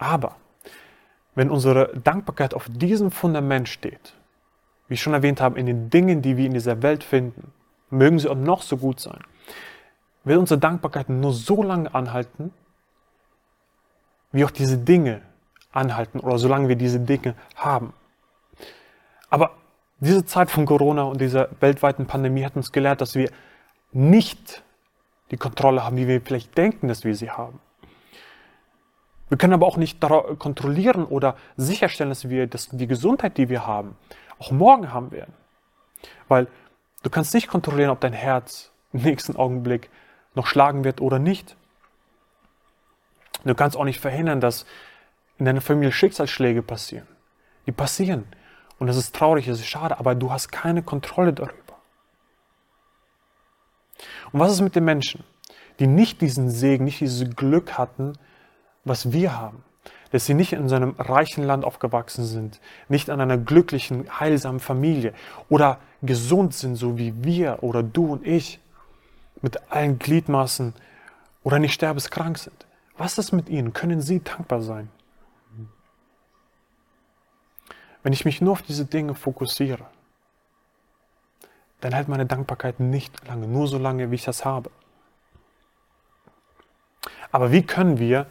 Aber 0.02 0.38
wenn 1.36 1.52
unsere 1.52 1.96
Dankbarkeit 1.96 2.56
auf 2.56 2.66
diesem 2.68 3.12
Fundament 3.12 3.70
steht, 3.70 4.16
wie 4.88 4.96
ich 4.96 5.02
schon 5.02 5.14
erwähnt 5.14 5.40
habe, 5.40 5.60
in 5.60 5.68
den 5.68 5.92
Dingen, 5.92 6.24
die 6.24 6.38
wir 6.38 6.48
in 6.48 6.56
dieser 6.56 6.82
Welt 6.82 7.04
finden, 7.04 7.54
mögen 7.92 8.18
sie 8.18 8.28
auch 8.28 8.36
noch 8.36 8.64
so 8.64 8.78
gut 8.78 9.00
sein, 9.00 9.20
wird 10.24 10.40
unsere 10.40 10.60
Dankbarkeit 10.60 11.08
nur 11.10 11.34
so 11.34 11.62
lange 11.62 11.94
anhalten, 11.94 12.52
wie 14.32 14.44
auch 14.44 14.50
diese 14.50 14.80
Dinge 14.80 15.22
anhalten 15.72 16.20
oder 16.20 16.40
solange 16.40 16.68
wir 16.68 16.76
diese 16.76 17.00
Dinge 17.00 17.36
haben. 17.56 17.94
Aber 19.30 19.52
diese 20.00 20.26
Zeit 20.26 20.50
von 20.50 20.66
Corona 20.66 21.04
und 21.04 21.22
dieser 21.22 21.50
weltweiten 21.60 22.08
Pandemie 22.08 22.44
hat 22.44 22.56
uns 22.56 22.72
gelehrt, 22.72 23.02
dass 23.02 23.14
wir 23.14 23.30
nicht 23.92 24.64
die 25.30 25.38
Kontrolle 25.38 25.84
haben, 25.84 25.96
wie 25.98 26.08
wir 26.08 26.22
vielleicht 26.22 26.58
denken, 26.58 26.88
dass 26.88 27.04
wir 27.04 27.16
sie 27.16 27.30
haben. 27.30 27.60
Wir 29.32 29.38
können 29.38 29.54
aber 29.54 29.66
auch 29.66 29.78
nicht 29.78 30.02
kontrollieren 30.02 31.06
oder 31.06 31.38
sicherstellen, 31.56 32.10
dass 32.10 32.28
wir 32.28 32.48
dass 32.48 32.68
die 32.68 32.86
Gesundheit, 32.86 33.38
die 33.38 33.48
wir 33.48 33.66
haben, 33.66 33.96
auch 34.40 34.52
morgen 34.52 34.92
haben 34.92 35.12
werden. 35.12 35.34
Weil 36.28 36.48
du 37.04 37.10
kannst 37.10 37.34
nicht 37.34 37.48
kontrollieren, 37.48 37.92
ob 37.92 38.02
dein 38.02 38.12
Herz 38.12 38.74
im 38.92 39.04
nächsten 39.04 39.38
Augenblick 39.38 39.90
noch 40.36 40.48
schlagen 40.48 40.84
wird 40.84 41.00
oder 41.00 41.18
nicht. 41.18 41.56
Du 43.46 43.56
kannst 43.56 43.78
auch 43.78 43.86
nicht 43.86 44.02
verhindern, 44.02 44.42
dass 44.42 44.66
in 45.38 45.46
deiner 45.46 45.62
Familie 45.62 45.94
Schicksalsschläge 45.94 46.62
passieren. 46.62 47.08
Die 47.68 47.72
passieren. 47.72 48.26
Und 48.80 48.88
das 48.88 48.98
ist 48.98 49.16
traurig, 49.16 49.46
das 49.46 49.60
ist 49.60 49.68
schade, 49.68 49.98
aber 49.98 50.14
du 50.14 50.30
hast 50.30 50.52
keine 50.52 50.84
Kontrolle 50.84 51.32
darüber. 51.32 51.78
Und 54.34 54.42
was 54.42 54.52
ist 54.52 54.60
mit 54.60 54.76
den 54.76 54.84
Menschen, 54.84 55.24
die 55.80 55.88
nicht 55.88 56.20
diesen 56.20 56.50
Segen, 56.50 56.84
nicht 56.84 57.00
dieses 57.00 57.34
Glück 57.34 57.78
hatten, 57.78 58.18
was 58.84 59.12
wir 59.12 59.38
haben? 59.38 59.64
Dass 60.12 60.26
sie 60.26 60.34
nicht 60.34 60.54
in 60.54 60.68
so 60.68 60.76
einem 60.76 60.96
reichen 60.98 61.44
Land 61.44 61.64
aufgewachsen 61.64 62.26
sind, 62.26 62.60
nicht 62.90 63.10
an 63.10 63.22
einer 63.22 63.38
glücklichen, 63.38 64.20
heilsamen 64.20 64.60
Familie 64.60 65.14
oder 65.48 65.80
gesund 66.02 66.54
sind, 66.54 66.76
so 66.76 66.98
wie 66.98 67.24
wir 67.24 67.64
oder 67.64 67.84
du 67.84 68.12
und 68.12 68.26
ich, 68.26 68.60
mit 69.42 69.72
allen 69.72 70.00
Gliedmaßen 70.00 70.74
oder 71.44 71.60
nicht 71.60 71.74
sterbeskrank 71.74 72.38
sind. 72.38 72.66
Was 72.98 73.18
ist 73.18 73.32
mit 73.32 73.50
ihnen? 73.50 73.74
Können 73.74 74.02
sie 74.02 74.22
dankbar 74.22 74.62
sein? 74.62 74.90
Wenn 78.04 78.14
ich 78.14 78.26
mich 78.26 78.42
nur 78.42 78.54
auf 78.54 78.62
diese 78.62 78.86
Dinge 78.86 79.16
fokussiere, 79.16 79.86
dann 81.82 81.94
hält 81.94 82.08
meine 82.08 82.26
Dankbarkeit 82.26 82.80
nicht 82.80 83.28
lange, 83.28 83.48
nur 83.48 83.68
so 83.68 83.78
lange, 83.78 84.12
wie 84.12 84.16
ich 84.16 84.24
das 84.24 84.46
habe. 84.46 84.70
Aber 87.32 87.52
wie 87.52 87.64
können 87.64 87.98
wir 87.98 88.28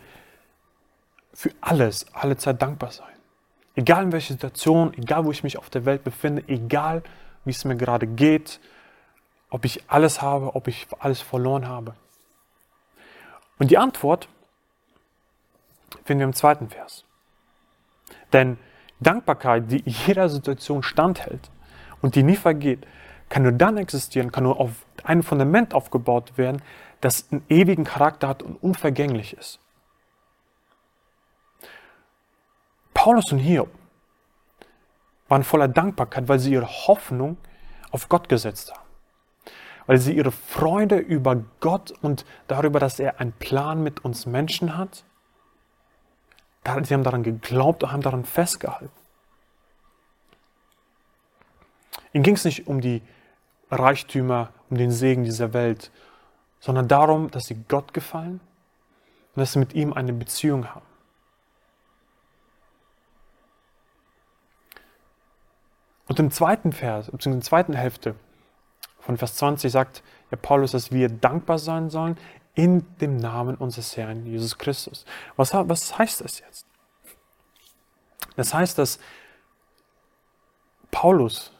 für 1.32 1.50
alles, 1.60 2.06
alle 2.12 2.36
Zeit 2.36 2.60
dankbar 2.60 2.92
sein? 2.92 3.06
Egal 3.76 4.04
in 4.04 4.12
welcher 4.12 4.34
Situation, 4.34 4.92
egal 4.94 5.24
wo 5.24 5.30
ich 5.30 5.42
mich 5.42 5.56
auf 5.58 5.70
der 5.70 5.84
Welt 5.84 6.04
befinde, 6.04 6.44
egal 6.48 7.02
wie 7.44 7.50
es 7.50 7.64
mir 7.64 7.76
gerade 7.76 8.06
geht, 8.06 8.60
ob 9.48 9.64
ich 9.64 9.82
alles 9.88 10.22
habe, 10.22 10.54
ob 10.54 10.68
ich 10.68 10.86
alles 10.98 11.20
verloren 11.20 11.66
habe. 11.66 11.94
Und 13.58 13.70
die 13.70 13.78
Antwort 13.78 14.28
finden 16.04 16.20
wir 16.20 16.26
im 16.26 16.34
zweiten 16.34 16.68
Vers. 16.68 17.04
Denn 18.32 18.58
Dankbarkeit, 19.00 19.70
die 19.70 19.82
jeder 19.84 20.28
Situation 20.28 20.82
standhält 20.82 21.50
und 22.00 22.14
die 22.14 22.22
nie 22.22 22.36
vergeht, 22.36 22.86
kann 23.28 23.42
nur 23.44 23.52
dann 23.52 23.76
existieren, 23.76 24.32
kann 24.32 24.44
nur 24.44 24.60
auf 24.60 24.70
einem 25.04 25.22
Fundament 25.22 25.74
aufgebaut 25.74 26.36
werden, 26.36 26.62
das 27.00 27.30
einen 27.30 27.44
ewigen 27.48 27.84
Charakter 27.84 28.28
hat 28.28 28.42
und 28.42 28.56
unvergänglich 28.56 29.36
ist. 29.36 29.58
Paulus 33.02 33.32
und 33.32 33.38
Hiob 33.38 33.70
waren 35.28 35.42
voller 35.42 35.68
Dankbarkeit, 35.68 36.28
weil 36.28 36.38
sie 36.38 36.52
ihre 36.52 36.66
Hoffnung 36.66 37.38
auf 37.92 38.10
Gott 38.10 38.28
gesetzt 38.28 38.74
haben. 38.74 38.86
Weil 39.86 39.96
sie 39.96 40.14
ihre 40.14 40.30
Freude 40.30 40.98
über 40.98 41.42
Gott 41.60 41.94
und 42.02 42.26
darüber, 42.46 42.78
dass 42.78 43.00
er 43.00 43.18
einen 43.18 43.32
Plan 43.32 43.82
mit 43.82 44.04
uns 44.04 44.26
Menschen 44.26 44.76
hat, 44.76 45.06
sie 46.82 46.92
haben 46.92 47.02
daran 47.02 47.22
geglaubt 47.22 47.82
und 47.82 47.90
haben 47.90 48.02
daran 48.02 48.26
festgehalten. 48.26 48.92
Ihnen 52.12 52.22
ging 52.22 52.34
es 52.34 52.44
nicht 52.44 52.66
um 52.66 52.82
die 52.82 53.00
Reichtümer, 53.70 54.50
um 54.68 54.76
den 54.76 54.90
Segen 54.90 55.24
dieser 55.24 55.54
Welt, 55.54 55.90
sondern 56.58 56.86
darum, 56.86 57.30
dass 57.30 57.46
sie 57.46 57.64
Gott 57.66 57.94
gefallen 57.94 58.42
und 59.34 59.40
dass 59.40 59.54
sie 59.54 59.58
mit 59.58 59.72
ihm 59.72 59.94
eine 59.94 60.12
Beziehung 60.12 60.66
haben. 60.74 60.89
Und 66.10 66.18
im 66.18 66.32
zweiten 66.32 66.72
Vers, 66.72 67.06
beziehungsweise 67.06 67.30
in 67.30 67.38
der 67.38 67.46
zweiten 67.46 67.72
Hälfte 67.74 68.16
von 68.98 69.16
Vers 69.16 69.36
20 69.36 69.70
sagt 69.70 70.02
ja 70.32 70.36
Paulus, 70.36 70.72
dass 70.72 70.90
wir 70.90 71.08
dankbar 71.08 71.60
sein 71.60 71.88
sollen 71.88 72.18
in 72.56 72.84
dem 72.96 73.16
Namen 73.16 73.54
unseres 73.54 73.96
Herrn 73.96 74.26
Jesus 74.26 74.58
Christus. 74.58 75.04
Was, 75.36 75.54
was 75.54 75.96
heißt 75.96 76.22
das 76.22 76.40
jetzt? 76.40 76.66
Das 78.34 78.52
heißt, 78.52 78.76
dass 78.76 78.98
Paulus 80.90 81.52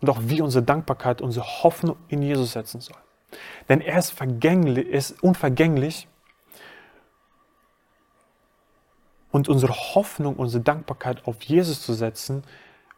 und 0.00 0.08
auch 0.08 0.20
wir 0.22 0.44
unsere 0.44 0.64
Dankbarkeit, 0.64 1.20
unsere 1.20 1.62
Hoffnung 1.62 1.98
in 2.08 2.22
Jesus 2.22 2.52
setzen 2.52 2.80
sollen. 2.80 3.04
Denn 3.68 3.82
er 3.82 3.98
ist, 3.98 4.12
vergänglich, 4.12 4.88
ist 4.88 5.22
unvergänglich 5.22 6.08
und 9.30 9.50
unsere 9.50 9.74
Hoffnung, 9.74 10.36
unsere 10.36 10.64
Dankbarkeit 10.64 11.26
auf 11.26 11.42
Jesus 11.42 11.82
zu 11.82 11.92
setzen, 11.92 12.44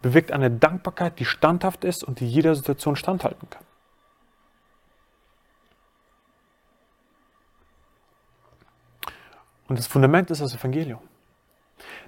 bewirkt 0.03 0.33
eine 0.33 0.51
Dankbarkeit, 0.51 1.19
die 1.19 1.25
standhaft 1.25 1.85
ist 1.85 2.05
und 2.05 2.21
die 2.21 2.29
jeder 2.29 2.55
Situation 2.55 2.97
standhalten 2.97 3.49
kann. 3.49 3.65
Und 9.69 9.79
das 9.79 9.87
Fundament 9.87 10.31
ist 10.31 10.43
das 10.43 10.55
Evangelium. 10.55 11.01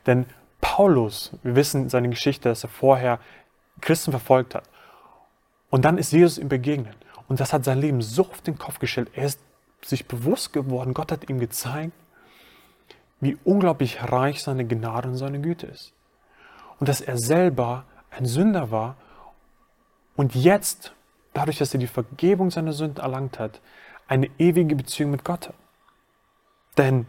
Denn 0.07 0.27
Paulus, 0.61 1.33
wir 1.43 1.57
wissen 1.57 1.89
seine 1.89 2.11
Geschichte, 2.11 2.49
dass 2.49 2.65
er 2.65 2.69
vorher 2.69 3.21
Christen 3.81 4.11
verfolgt 4.11 4.55
hat. 4.55 4.69
Und 5.71 5.85
dann 5.85 5.97
ist 5.97 6.13
Jesus 6.13 6.39
ihm 6.39 6.49
begegnet. 6.49 6.97
Und 7.27 7.41
das 7.41 7.53
hat 7.53 7.65
sein 7.65 7.79
Leben 7.79 8.03
so 8.03 8.23
auf 8.23 8.43
den 8.43 8.59
Kopf 8.59 8.79
gestellt. 8.81 9.11
Er 9.15 9.25
ist 9.25 9.41
sich 9.83 10.07
bewusst 10.07 10.53
geworden, 10.53 10.95
Gott 10.95 11.13
hat 11.13 11.29
ihm 11.31 11.39
gezeigt, 11.39 11.93
wie 13.21 13.39
unglaublich 13.45 14.03
reich 14.03 14.43
seine 14.43 14.67
Gnade 14.67 15.09
und 15.09 15.17
seine 15.17 15.41
Güte 15.41 15.67
ist. 15.67 15.93
Und 16.85 16.89
dass 16.91 17.01
er 17.01 17.17
selber 17.17 17.87
ein 18.11 18.27
Sünder 18.27 18.71
war 18.71 18.97
und 20.17 20.35
jetzt, 20.35 20.93
dadurch, 21.33 21.57
dass 21.57 21.73
er 21.73 21.81
die 21.81 21.87
Vergebung 21.87 22.51
seiner 22.51 22.75
Sünden 22.75 23.03
erlangt 23.03 23.39
hat, 23.39 23.63
eine 24.07 24.29
ewige 24.37 24.77
Beziehung 24.77 25.11
mit 25.11 25.25
Gott 25.25 25.49
hat. 25.49 25.55
Denn 26.77 27.07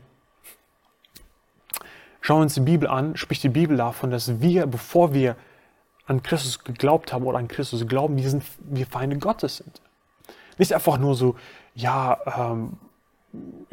schauen 2.22 2.38
wir 2.38 2.44
uns 2.44 2.53
die 2.53 2.62
Bibel 2.62 2.88
an, 2.88 3.17
spricht 3.17 3.44
die 3.44 3.50
Bibel 3.50 3.75
davon, 3.75 4.12
dass 4.12 4.39
wir, 4.39 4.65
bevor 4.65 5.13
wir 5.13 5.36
an 6.05 6.24
Christus 6.24 6.63
geglaubt 6.63 7.12
haben 7.12 7.25
oder 7.25 7.38
an 7.38 7.50
Christus 7.50 7.86
glauben, 7.86 8.15
wir, 8.15 8.29
sind, 8.29 8.46
wir 8.60 8.88
Feinde 8.88 9.17
Gottes 9.17 9.58
sind. 9.58 9.82
Nicht 10.58 10.72
einfach 10.72 10.98
nur 11.00 11.15
so, 11.15 11.36
ja, 11.74 12.63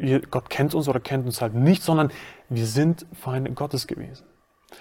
ähm, 0.01 0.19
Gott 0.29 0.49
kennt 0.49 0.75
uns 0.75 0.89
oder 0.89 0.99
kennt 0.99 1.25
uns 1.25 1.39
halt 1.39 1.53
nicht, 1.53 1.81
sondern 1.81 2.11
wir 2.49 2.67
sind 2.67 3.05
Feinde 3.13 3.53
Gottes 3.53 3.87
gewesen. 3.87 4.25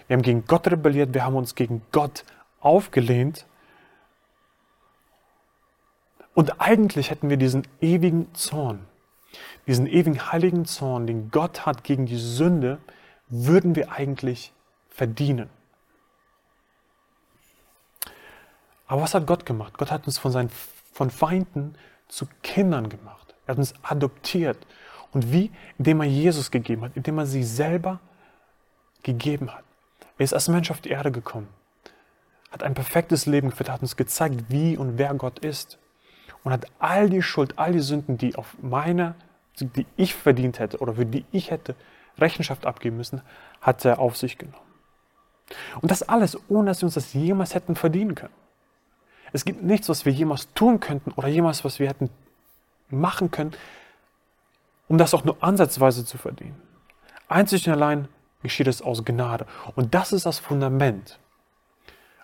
Wir 0.06 0.16
haben 0.16 0.22
gegen 0.22 0.44
Gott 0.46 0.66
rebelliert, 0.68 1.14
wir 1.14 1.24
haben 1.24 1.36
uns 1.36 1.54
gegen 1.54 1.82
Gott 1.92 2.24
aufgelehnt. 2.60 3.46
Und 6.34 6.60
eigentlich 6.60 7.10
hätten 7.10 7.28
wir 7.28 7.36
diesen 7.36 7.66
ewigen 7.80 8.34
Zorn, 8.34 8.86
diesen 9.66 9.86
ewigen 9.86 10.32
heiligen 10.32 10.64
Zorn, 10.64 11.06
den 11.06 11.30
Gott 11.30 11.66
hat 11.66 11.84
gegen 11.84 12.06
die 12.06 12.16
Sünde, 12.16 12.78
würden 13.28 13.76
wir 13.76 13.92
eigentlich 13.92 14.52
verdienen. 14.88 15.50
Aber 18.86 19.02
was 19.02 19.14
hat 19.14 19.26
Gott 19.26 19.46
gemacht? 19.46 19.78
Gott 19.78 19.90
hat 19.90 20.06
uns 20.06 20.18
von 20.18 20.32
seinen 20.32 20.50
von 20.92 21.10
Feinden 21.10 21.74
zu 22.08 22.26
Kindern 22.42 22.88
gemacht. 22.90 23.34
Er 23.46 23.52
hat 23.52 23.58
uns 23.58 23.74
adoptiert. 23.82 24.66
Und 25.12 25.32
wie? 25.32 25.50
Indem 25.78 26.00
er 26.00 26.06
Jesus 26.06 26.50
gegeben 26.50 26.82
hat, 26.82 26.92
indem 26.94 27.18
er 27.18 27.26
sie 27.26 27.42
selber 27.42 28.00
gegeben 29.02 29.50
hat. 29.50 29.64
Er 30.22 30.24
ist 30.24 30.34
als 30.34 30.46
Mensch 30.46 30.70
auf 30.70 30.80
die 30.80 30.90
Erde 30.90 31.10
gekommen, 31.10 31.48
hat 32.52 32.62
ein 32.62 32.74
perfektes 32.74 33.26
Leben 33.26 33.50
geführt, 33.50 33.68
hat 33.68 33.82
uns 33.82 33.96
gezeigt, 33.96 34.44
wie 34.50 34.76
und 34.76 34.96
wer 34.96 35.12
Gott 35.14 35.40
ist. 35.40 35.78
Und 36.44 36.52
hat 36.52 36.66
all 36.78 37.10
die 37.10 37.22
Schuld, 37.22 37.58
all 37.58 37.72
die 37.72 37.80
Sünden, 37.80 38.18
die 38.18 38.36
auf 38.36 38.54
meine, 38.62 39.16
die 39.58 39.84
ich 39.96 40.14
verdient 40.14 40.60
hätte 40.60 40.78
oder 40.78 40.94
für 40.94 41.06
die 41.06 41.24
ich 41.32 41.50
hätte 41.50 41.74
Rechenschaft 42.18 42.66
abgeben 42.66 42.98
müssen, 42.98 43.20
hat 43.60 43.84
er 43.84 43.98
auf 43.98 44.16
sich 44.16 44.38
genommen. 44.38 44.62
Und 45.80 45.90
das 45.90 46.04
alles, 46.04 46.38
ohne 46.48 46.70
dass 46.70 46.82
wir 46.82 46.86
uns 46.86 46.94
das 46.94 47.14
jemals 47.14 47.56
hätten 47.56 47.74
verdienen 47.74 48.14
können. 48.14 48.34
Es 49.32 49.44
gibt 49.44 49.64
nichts, 49.64 49.88
was 49.88 50.04
wir 50.04 50.12
jemals 50.12 50.52
tun 50.54 50.78
könnten 50.78 51.10
oder 51.16 51.26
jemals, 51.26 51.64
was 51.64 51.80
wir 51.80 51.88
hätten 51.88 52.10
machen 52.90 53.32
können, 53.32 53.54
um 54.86 54.98
das 54.98 55.14
auch 55.14 55.24
nur 55.24 55.42
ansatzweise 55.42 56.04
zu 56.04 56.16
verdienen. 56.16 56.62
Einzig 57.26 57.66
und 57.66 57.72
allein 57.72 58.06
geschieht 58.42 58.66
es 58.66 58.82
aus 58.82 59.04
Gnade. 59.04 59.46
Und 59.74 59.94
das 59.94 60.12
ist 60.12 60.26
das 60.26 60.38
Fundament, 60.38 61.18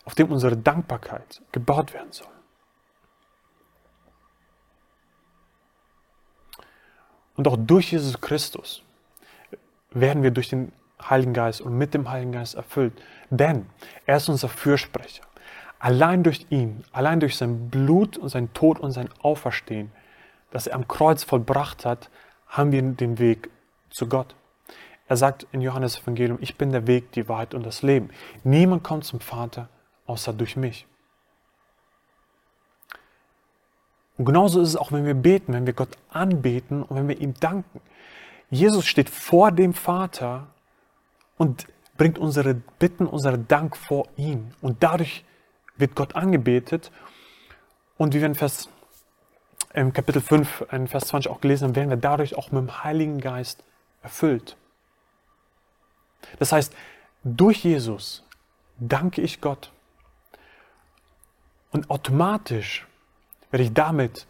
auf 0.04 0.14
dem 0.14 0.30
unsere 0.30 0.56
Dankbarkeit 0.56 1.42
gebaut 1.52 1.94
werden 1.94 2.12
soll. 2.12 2.26
Und 7.37 7.46
auch 7.46 7.56
durch 7.56 7.92
Jesus 7.92 8.20
Christus 8.20 8.82
werden 9.90 10.22
wir 10.22 10.32
durch 10.32 10.48
den 10.48 10.72
Heiligen 11.00 11.32
Geist 11.32 11.60
und 11.60 11.78
mit 11.78 11.94
dem 11.94 12.10
Heiligen 12.10 12.32
Geist 12.32 12.56
erfüllt. 12.56 13.00
Denn 13.30 13.66
er 14.06 14.16
ist 14.16 14.28
unser 14.28 14.48
Fürsprecher. 14.48 15.22
Allein 15.78 16.25
durch 16.25 16.46
ihn, 16.50 16.82
allein 16.90 17.20
durch 17.20 17.37
sein 17.37 17.70
Blut 17.70 18.16
und 18.16 18.28
sein 18.28 18.52
Tod 18.52 18.80
und 18.80 18.90
sein 18.90 19.08
Auferstehen, 19.22 19.92
das 20.50 20.66
er 20.66 20.75
am 20.75 20.88
Kreuz 20.88 21.22
vollbracht 21.22 21.84
hat, 21.84 22.10
haben 22.48 22.72
wir 22.72 22.82
den 22.82 23.18
Weg 23.18 23.50
zu 23.90 24.08
Gott. 24.08 24.34
Er 25.09 25.17
sagt 25.17 25.47
in 25.53 25.62
Johannes 25.62 26.00
Evangelium, 26.00 26.38
ich 26.41 26.57
bin 26.57 26.71
der 26.71 26.87
Weg, 26.87 27.12
die 27.12 27.29
Wahrheit 27.29 27.55
und 27.55 27.65
das 27.65 27.83
Leben. 27.83 28.11
Niemand 28.45 28.85
kommt 28.85 29.05
zum 29.05 29.21
Vater 29.21 29.69
außer 30.07 30.35
durch 30.35 30.57
mich. 30.57 30.87
Und 34.19 34.27
genauso 34.27 34.61
ist 34.61 34.71
es 34.71 34.77
auch, 34.77 34.93
wenn 34.93 35.07
wir 35.07 35.15
beten, 35.15 35.55
wenn 35.55 35.65
wir 35.65 35.73
Gott 35.73 35.97
anbeten 36.11 36.83
und 36.83 36.97
wenn 36.97 37.09
wir 37.09 37.21
ihm 37.21 37.35
danken. 37.35 37.81
Jesus 38.50 38.87
steht 38.87 39.09
vor 39.09 39.53
dem 39.53 39.73
Vater 39.73 40.49
und 41.38 41.67
bringt 41.97 42.19
unsere 42.19 42.55
Bitten, 42.55 43.07
unseren 43.07 43.49
Dank 43.49 43.77
vor 43.77 44.09
ihn. 44.17 44.53
Und 44.61 44.83
dadurch 44.83 45.25
wird 45.77 45.95
Gott 45.95 46.17
angebetet. 46.17 46.91
Und 47.97 48.12
wie 48.12 48.21
wir 48.21 48.27
in 48.27 48.35
Vers, 48.35 48.69
im 49.73 49.93
Kapitel 49.93 50.21
5, 50.21 50.67
in 50.73 50.88
Vers 50.88 51.07
20 51.09 51.31
auch 51.31 51.41
gelesen 51.41 51.69
haben, 51.69 51.77
werden 51.77 51.91
wir 51.91 51.97
dadurch 51.97 52.37
auch 52.37 52.50
mit 52.50 52.61
dem 52.61 52.85
Heiligen 52.85 53.21
Geist 53.21 53.62
erfüllt. 54.03 54.57
Das 56.38 56.52
heißt, 56.52 56.75
durch 57.25 57.64
Jesus 57.64 58.25
danke 58.78 59.20
ich 59.20 59.40
Gott. 59.40 59.72
Und 61.70 61.90
automatisch 61.90 62.87
werde 63.50 63.64
ich 63.64 63.72
damit 63.72 64.26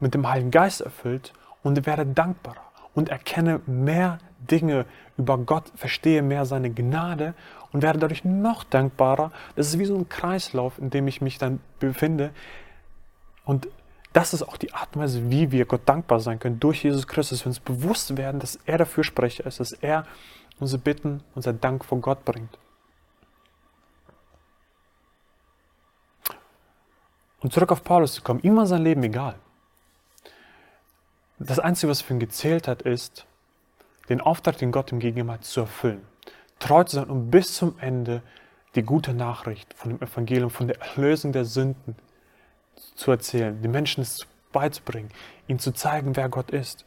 mit 0.00 0.14
dem 0.14 0.28
Heiligen 0.28 0.50
Geist 0.50 0.80
erfüllt 0.80 1.32
und 1.62 1.86
werde 1.86 2.06
dankbarer 2.06 2.62
und 2.94 3.08
erkenne 3.08 3.60
mehr 3.66 4.18
Dinge 4.38 4.86
über 5.16 5.38
Gott, 5.38 5.72
verstehe 5.74 6.22
mehr 6.22 6.46
seine 6.46 6.70
Gnade 6.70 7.34
und 7.72 7.82
werde 7.82 7.98
dadurch 7.98 8.24
noch 8.24 8.64
dankbarer. 8.64 9.32
Das 9.56 9.68
ist 9.68 9.78
wie 9.78 9.84
so 9.84 9.96
ein 9.96 10.08
Kreislauf, 10.08 10.78
in 10.78 10.90
dem 10.90 11.08
ich 11.08 11.20
mich 11.20 11.38
dann 11.38 11.60
befinde. 11.80 12.30
Und 13.44 13.68
das 14.12 14.32
ist 14.32 14.42
auch 14.42 14.56
die 14.56 14.72
Art 14.72 14.94
und 14.94 15.02
Weise, 15.02 15.30
wie 15.30 15.50
wir 15.50 15.64
Gott 15.66 15.82
dankbar 15.84 16.20
sein 16.20 16.38
können 16.38 16.60
durch 16.60 16.84
Jesus 16.84 17.06
Christus, 17.06 17.40
wenn 17.40 17.52
wir 17.52 17.58
uns 17.58 17.60
bewusst 17.60 18.16
werden, 18.16 18.40
dass 18.40 18.58
er 18.64 18.78
der 18.78 18.86
Fürsprecher 18.86 19.46
ist, 19.46 19.60
dass 19.60 19.72
er 19.72 20.06
unsere 20.60 20.80
Bitten, 20.80 21.22
unser 21.34 21.52
Dank 21.52 21.84
vor 21.84 22.00
Gott 22.00 22.24
bringt. 22.24 22.58
Und 27.40 27.52
zurück 27.52 27.70
auf 27.70 27.84
Paulus 27.84 28.14
zu 28.14 28.22
kommen, 28.22 28.40
ihm 28.40 28.56
war 28.56 28.66
sein 28.66 28.82
Leben 28.82 29.02
egal. 29.02 29.36
Das 31.38 31.60
Einzige, 31.60 31.90
was 31.90 32.02
für 32.02 32.14
ihn 32.14 32.20
gezählt 32.20 32.66
hat, 32.66 32.82
ist, 32.82 33.26
den 34.08 34.20
Auftrag, 34.20 34.58
den 34.58 34.72
Gott 34.72 34.90
ihm 34.90 34.98
gegeben 34.98 35.30
hat, 35.30 35.44
zu 35.44 35.60
erfüllen. 35.60 36.04
Treu 36.58 36.82
zu 36.82 36.96
sein, 36.96 37.10
um 37.10 37.30
bis 37.30 37.54
zum 37.54 37.78
Ende 37.78 38.22
die 38.74 38.82
gute 38.82 39.14
Nachricht 39.14 39.72
von 39.74 39.90
dem 39.90 40.02
Evangelium, 40.02 40.50
von 40.50 40.66
der 40.66 40.80
Erlösung 40.80 41.32
der 41.32 41.44
Sünden 41.44 41.94
zu 42.96 43.10
erzählen, 43.10 43.60
den 43.62 43.70
Menschen 43.70 44.02
es 44.02 44.26
beizubringen, 44.52 45.10
ihnen 45.46 45.58
zu 45.58 45.72
zeigen, 45.72 46.16
wer 46.16 46.28
Gott 46.28 46.50
ist. 46.50 46.84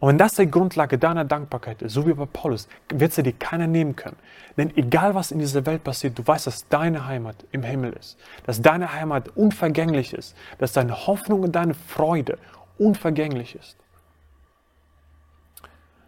Und 0.00 0.08
wenn 0.08 0.18
das 0.18 0.34
die 0.34 0.50
Grundlage 0.50 0.96
deiner 0.96 1.26
Dankbarkeit 1.26 1.82
ist, 1.82 1.92
so 1.92 2.06
wie 2.06 2.14
bei 2.14 2.24
Paulus, 2.24 2.68
wird 2.88 3.12
sie 3.12 3.22
dir 3.22 3.34
keiner 3.34 3.66
nehmen 3.66 3.94
können. 3.94 4.16
Denn 4.56 4.74
egal 4.76 5.14
was 5.14 5.30
in 5.30 5.38
dieser 5.38 5.66
Welt 5.66 5.84
passiert, 5.84 6.18
du 6.18 6.26
weißt, 6.26 6.46
dass 6.46 6.66
deine 6.68 7.06
Heimat 7.06 7.44
im 7.52 7.62
Himmel 7.62 7.92
ist, 7.92 8.18
dass 8.46 8.62
deine 8.62 8.94
Heimat 8.94 9.28
unvergänglich 9.36 10.14
ist, 10.14 10.34
dass 10.58 10.72
deine 10.72 11.06
Hoffnung 11.06 11.42
und 11.42 11.52
deine 11.52 11.74
Freude 11.74 12.38
unvergänglich 12.78 13.54
ist. 13.54 13.76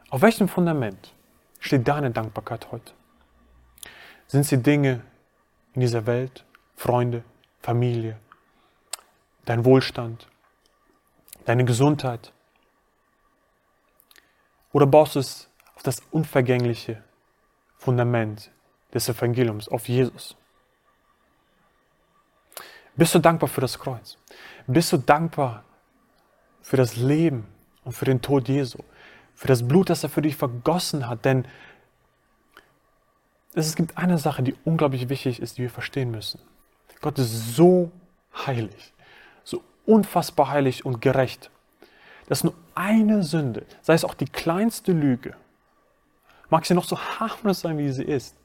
Auf 0.09 0.23
welchem 0.23 0.49
Fundament 0.49 1.13
steht 1.61 1.87
deine 1.87 2.11
Dankbarkeit 2.11 2.73
heute? 2.73 2.93
Sind 4.27 4.45
sie 4.45 4.57
Dinge 4.57 5.03
in 5.75 5.83
dieser 5.83 6.07
Welt, 6.07 6.45
Freunde, 6.77 7.25
Familie, 7.61 8.17
dein 9.45 9.67
Wohlstand, 9.67 10.29
deine 11.45 11.67
Gesundheit, 11.67 12.33
oder 14.73 14.87
baust 14.87 15.15
du 15.15 15.21
es 15.21 15.49
auf 15.75 15.83
das 15.83 16.03
unvergängliche 16.11 17.03
Fundament 17.77 18.51
des 18.93 19.09
Evangeliums, 19.09 19.69
auf 19.69 19.89
Jesus? 19.89 20.37
Bist 22.97 23.15
du 23.15 23.19
dankbar 23.19 23.49
für 23.49 23.61
das 23.61 23.79
Kreuz? 23.79 24.19
Bist 24.67 24.93
du 24.93 24.99
dankbar 24.99 25.65
für 26.61 26.77
das 26.77 26.97
Leben 26.97 27.47
und 27.85 27.93
für 27.93 28.05
den 28.05 28.21
Tod 28.21 28.49
Jesu? 28.49 28.79
Für 29.35 29.49
das 29.49 29.67
Blut, 29.67 29.91
das 29.91 30.03
er 30.03 30.11
für 30.11 30.23
dich 30.23 30.37
vergossen 30.37 31.09
hat? 31.09 31.25
Denn 31.25 31.47
es 33.55 33.75
gibt 33.75 33.97
eine 33.97 34.19
Sache, 34.19 34.43
die 34.43 34.55
unglaublich 34.65 35.09
wichtig 35.09 35.41
ist, 35.41 35.59
die 35.59 35.63
wir 35.63 35.71
verstehen 35.71 36.11
müssen. 36.11 36.41
Gott 37.01 37.19
ist 37.19 37.57
so 37.57 37.91
heilig, 38.47 38.93
so 39.43 39.63
unfassbar 39.85 40.49
heilig 40.49 40.87
und 40.87 41.01
gerecht 41.01 41.51
dass 42.29 42.45
nur 42.45 42.55
eine 42.75 43.23
Sünde, 43.23 43.67
sei 43.83 43.95
es 43.95 44.05
auch 44.05 44.15
die 44.15 44.27
kleinste 44.27 44.93
Lüge, 44.93 45.35
mag 46.51 46.67
sie 46.67 46.75
noch 46.75 46.85
so 46.85 46.99
harmlos 46.99 47.61
sein, 47.61 47.79
wie 47.79 47.91
sie 47.91 48.05
ist, 48.05 48.37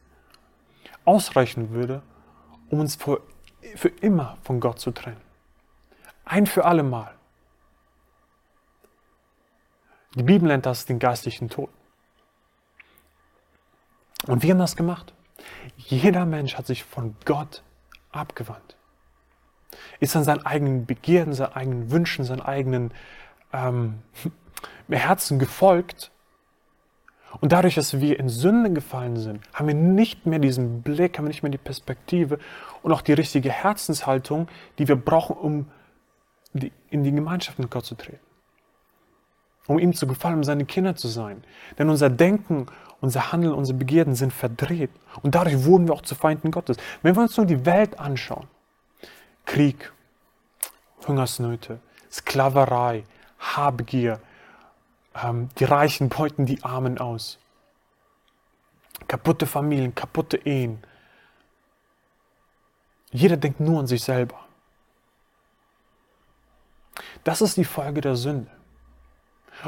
ausreichen 1.06 1.72
würde, 1.72 2.02
um 2.70 2.80
uns 2.80 2.96
für, 2.96 3.22
für 3.76 3.90
immer 3.90 4.38
von 4.44 4.60
Gott 4.60 4.80
zu 4.80 4.92
trennen. 4.92 5.22
Ein 6.26 6.46
für 6.46 6.66
alle 6.66 6.84
Mal. 6.84 7.14
Die 10.16 10.24
Bibel 10.24 10.48
nennt 10.48 10.66
das 10.66 10.86
den 10.86 11.00
geistlichen 11.00 11.50
Tod. 11.50 11.70
Und 14.26 14.44
wir 14.44 14.52
haben 14.52 14.60
das 14.60 14.76
gemacht. 14.76 15.14
Jeder 15.78 16.26
Mensch 16.26 16.56
hat 16.56 16.66
sich 16.66 16.84
von 16.84 17.16
Gott 17.24 17.64
abgewandt. 18.12 18.76
Ist 20.00 20.16
an 20.16 20.24
seinen 20.24 20.46
eigenen 20.46 20.86
Begierden, 20.86 21.34
seinen 21.34 21.54
eigenen 21.54 21.92
Wünschen, 21.92 22.26
seinen 22.26 22.42
eigenen 22.42 22.92
ähm, 23.54 24.00
Herzen 24.90 25.40
gefolgt. 25.40 26.12
Und 27.42 27.52
dadurch, 27.52 27.76
dass 27.76 28.00
wir 28.00 28.20
in 28.20 28.30
Sünde 28.30 28.72
gefallen 28.72 29.18
sind, 29.18 29.42
haben 29.54 29.68
wir 29.68 29.76
nicht 29.76 30.26
mehr 30.26 30.40
diesen 30.40 30.82
Blick, 30.82 31.18
haben 31.18 31.26
wir 31.26 31.30
nicht 31.30 31.44
mehr 31.44 31.52
die 31.52 31.58
Perspektive 31.58 32.40
und 32.82 32.92
auch 32.92 33.02
die 33.02 33.14
richtige 33.14 33.52
Herzenshaltung, 33.52 34.48
die 34.80 34.88
wir 34.88 34.96
brauchen, 34.96 35.36
um 35.36 35.72
die, 36.54 36.72
in 36.90 37.04
die 37.04 37.12
Gemeinschaft 37.12 37.60
mit 37.60 37.70
Gott 37.70 37.86
zu 37.86 37.96
treten. 37.96 38.20
Um 39.68 39.78
ihm 39.78 39.94
zu 39.94 40.08
gefallen, 40.08 40.36
um 40.36 40.44
seine 40.46 40.66
Kinder 40.66 40.96
zu 40.96 41.10
sein. 41.10 41.44
Denn 41.78 41.90
unser 41.90 42.10
Denken, 42.10 42.68
unser 43.02 43.32
Handeln, 43.32 43.54
unsere 43.54 43.78
Begierden 43.78 44.16
sind 44.16 44.32
verdreht. 44.32 44.90
Und 45.22 45.36
dadurch 45.36 45.66
wurden 45.66 45.88
wir 45.88 45.94
auch 45.94 46.02
zu 46.02 46.16
Feinden 46.16 46.52
Gottes. 46.52 46.78
Wenn 47.02 47.16
wir 47.16 47.22
uns 47.22 47.36
nur 47.36 47.46
die 47.46 47.66
Welt 47.66 48.00
anschauen, 48.00 48.48
Krieg, 49.46 49.92
Hungersnöte, 51.06 51.80
Sklaverei, 52.10 53.04
Habgier. 53.56 54.20
Ähm, 55.16 55.50
die 55.60 55.64
Reichen 55.64 56.10
beuten 56.10 56.46
die 56.46 56.64
Armen 56.64 56.98
aus. 56.98 57.40
Kaputte 59.08 59.46
Familien, 59.46 59.96
kaputte 59.96 60.38
Ehen. 60.38 60.84
Jeder 63.12 63.38
denkt 63.38 63.60
nur 63.60 63.80
an 63.80 63.88
sich 63.88 64.04
selber. 64.04 64.40
Das 67.24 67.42
ist 67.42 67.58
die 67.58 67.66
Folge 67.66 68.02
der 68.02 68.16
Sünde. 68.16 68.52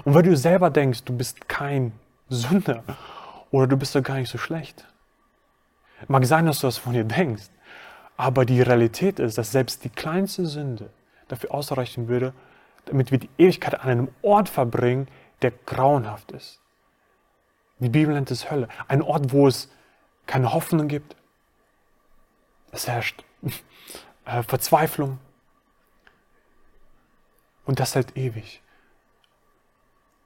Und 0.03 0.13
weil 0.13 0.23
du 0.23 0.35
selber 0.35 0.69
denkst, 0.69 1.03
du 1.03 1.15
bist 1.15 1.47
kein 1.47 1.93
Sünder 2.29 2.83
oder 3.51 3.67
du 3.67 3.77
bist 3.77 3.95
doch 3.95 4.03
gar 4.03 4.15
nicht 4.15 4.29
so 4.29 4.37
schlecht. 4.37 4.85
Mag 6.07 6.25
sein, 6.25 6.45
dass 6.45 6.59
du 6.59 6.67
das 6.67 6.77
von 6.77 6.93
dir 6.93 7.03
denkst, 7.03 7.49
aber 8.15 8.45
die 8.45 8.61
Realität 8.61 9.19
ist, 9.19 9.37
dass 9.37 9.51
selbst 9.51 9.83
die 9.83 9.89
kleinste 9.89 10.45
Sünde 10.45 10.89
dafür 11.27 11.53
ausreichen 11.53 12.07
würde, 12.07 12.33
damit 12.85 13.11
wir 13.11 13.19
die 13.19 13.29
Ewigkeit 13.37 13.75
an 13.75 13.89
einem 13.89 14.09
Ort 14.21 14.49
verbringen, 14.49 15.07
der 15.41 15.51
grauenhaft 15.51 16.31
ist. 16.31 16.59
Die 17.79 17.89
Bibel 17.89 18.13
nennt 18.13 18.29
es 18.31 18.51
Hölle. 18.51 18.67
Ein 18.87 19.01
Ort, 19.01 19.31
wo 19.31 19.47
es 19.47 19.69
keine 20.25 20.53
Hoffnung 20.53 20.87
gibt. 20.87 21.15
Es 22.71 22.87
herrscht 22.87 23.23
äh, 24.25 24.43
Verzweiflung. 24.43 25.19
Und 27.65 27.79
das 27.79 27.95
hält 27.95 28.17
ewig. 28.17 28.61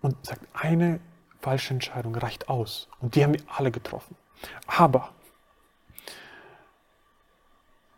Und 0.02 0.26
sagt, 0.26 0.42
eine 0.54 1.00
falsche 1.42 1.74
Entscheidung 1.74 2.16
reicht 2.16 2.50
aus. 2.50 2.89
Und 3.00 3.16
die 3.16 3.24
haben 3.24 3.34
wir 3.34 3.44
alle 3.48 3.72
getroffen. 3.72 4.16
Aber 4.66 5.13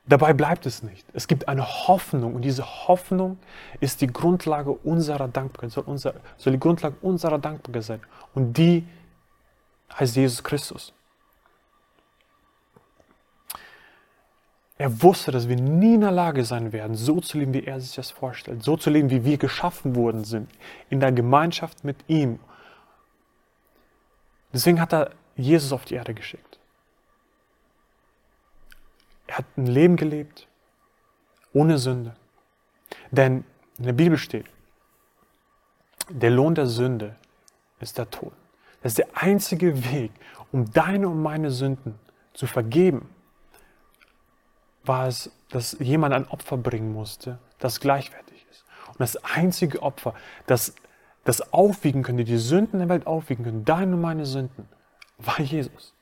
Dabei 0.08 0.34
bleibt 0.34 0.66
es 0.68 0.84
nicht. 0.84 1.06
Es 1.14 1.28
gibt 1.28 1.48
eine 1.48 1.66
Hoffnung 1.88 2.36
und 2.36 2.44
diese 2.44 2.88
Hoffnung 2.88 3.40
ist 3.80 4.02
die 4.02 4.08
Grundlage 4.08 4.72
unserer 4.72 5.28
Dankbarkeit, 5.28 5.72
soll, 5.72 5.84
unser, 5.88 6.14
soll 6.38 6.54
die 6.54 6.60
Grundlage 6.60 6.96
unserer 7.02 7.40
Dankbarkeit 7.40 7.84
sein. 7.84 8.00
Und 8.36 8.56
die 8.56 8.86
heißt 9.98 10.16
Jesus 10.16 10.44
Christus. 10.44 10.94
Er 14.78 15.02
wusste, 15.02 15.32
dass 15.32 15.48
wir 15.48 15.56
nie 15.56 15.96
in 15.96 16.02
der 16.02 16.12
Lage 16.12 16.44
sein 16.44 16.74
werden, 16.74 16.96
so 16.96 17.22
zu 17.22 17.40
leben, 17.40 17.54
wie 17.54 17.64
er 17.64 17.80
sich 17.80 17.96
das 17.96 18.12
vorstellt, 18.12 18.62
so 18.62 18.76
zu 18.76 18.90
leben, 18.90 19.10
wie 19.10 19.24
wir 19.24 19.38
geschaffen 19.38 19.96
worden 19.96 20.26
sind, 20.26 20.52
in 20.90 21.00
der 21.00 21.14
Gemeinschaft 21.14 21.84
mit 21.84 21.98
ihm. 22.08 22.40
Deswegen 24.52 24.82
hat 24.82 24.94
er 24.94 25.12
Jesus 25.36 25.72
auf 25.72 25.86
die 25.86 25.96
Erde 25.96 26.14
geschickt. 26.14 26.60
Er 29.28 29.40
hat 29.40 29.46
ein 29.58 29.68
Leben 29.68 29.96
gelebt 29.96 30.48
ohne 31.54 31.78
Sünde. 31.78 32.16
Denn 33.12 33.46
in 33.78 33.86
der 33.86 33.94
Bibel 33.94 34.18
steht, 34.18 34.46
der 36.10 36.32
Lohn 36.32 36.56
der 36.56 36.68
Sünde 36.68 37.16
ist 37.80 37.98
der 37.98 38.10
Tod. 38.10 38.34
Das 38.82 38.92
ist 38.92 38.98
der 39.00 39.08
einzige 39.16 39.92
Weg, 39.92 40.12
um 40.52 40.72
deine 40.72 41.08
und 41.08 41.22
meine 41.22 41.50
Sünden 41.50 41.96
zu 42.34 42.46
vergeben, 42.46 43.10
war 44.84 45.08
es, 45.08 45.32
dass 45.50 45.78
jemand 45.80 46.14
ein 46.14 46.28
Opfer 46.28 46.58
bringen 46.58 46.94
musste, 46.94 47.40
das 47.58 47.80
gleichwertig 47.80 48.46
ist. 48.52 48.66
Und 48.90 49.00
das 49.00 49.18
einzige 49.24 49.82
Opfer, 49.82 50.14
das 50.46 50.76
das 51.26 51.52
aufwiegen 51.52 52.04
können, 52.04 52.20
die 52.20 52.24
die 52.24 52.38
Sünden 52.38 52.80
der 52.80 52.88
Welt 52.88 53.06
aufwiegen 53.06 53.44
können, 53.44 53.66
deine 53.66 53.96
und 53.96 54.02
meine 54.02 54.26
Sünden, 54.26 54.70
war 55.18 55.40
Jesus. 55.42 55.95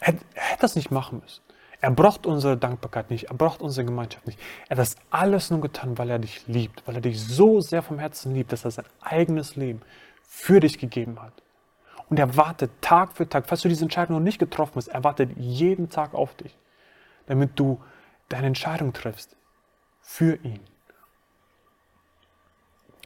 Er, 0.00 0.14
er 0.34 0.42
hätte 0.42 0.62
das 0.62 0.76
nicht 0.76 0.90
machen 0.90 1.20
müssen. 1.22 1.42
Er 1.82 1.90
braucht 1.90 2.26
unsere 2.26 2.58
Dankbarkeit 2.58 3.10
nicht, 3.10 3.24
er 3.30 3.34
braucht 3.34 3.62
unsere 3.62 3.86
Gemeinschaft 3.86 4.26
nicht. 4.26 4.38
Er 4.68 4.70
hat 4.70 4.78
das 4.78 4.96
alles 5.10 5.50
nur 5.50 5.62
getan, 5.62 5.96
weil 5.96 6.10
er 6.10 6.18
dich 6.18 6.46
liebt, 6.46 6.86
weil 6.86 6.96
er 6.96 7.00
dich 7.00 7.22
so 7.22 7.60
sehr 7.60 7.82
vom 7.82 7.98
Herzen 7.98 8.34
liebt, 8.34 8.52
dass 8.52 8.66
er 8.66 8.70
sein 8.70 8.84
eigenes 9.00 9.56
Leben 9.56 9.80
für 10.22 10.60
dich 10.60 10.78
gegeben 10.78 11.20
hat. 11.22 11.32
Und 12.10 12.18
er 12.18 12.36
wartet 12.36 12.70
Tag 12.82 13.12
für 13.12 13.28
Tag, 13.28 13.46
falls 13.46 13.62
du 13.62 13.68
diese 13.68 13.84
Entscheidung 13.84 14.16
noch 14.16 14.22
nicht 14.22 14.38
getroffen 14.38 14.74
hast, 14.76 14.88
er 14.88 15.04
wartet 15.04 15.30
jeden 15.36 15.88
Tag 15.88 16.12
auf 16.12 16.34
dich, 16.34 16.54
damit 17.26 17.58
du 17.58 17.80
deine 18.28 18.48
Entscheidung 18.48 18.92
triffst 18.92 19.36
für 20.02 20.34
ihn. 20.42 20.60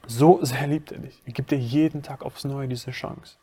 So 0.07 0.45
sehr 0.45 0.67
liebt 0.67 0.91
er 0.91 0.99
dich. 0.99 1.23
Er 1.27 1.33
gibt 1.33 1.51
dir 1.51 1.59
jeden 1.59 2.03
Tag 2.03 2.23
aufs 2.23 2.45
Neue 2.45 2.69
diese 2.69 2.91
Chance. 2.91 3.37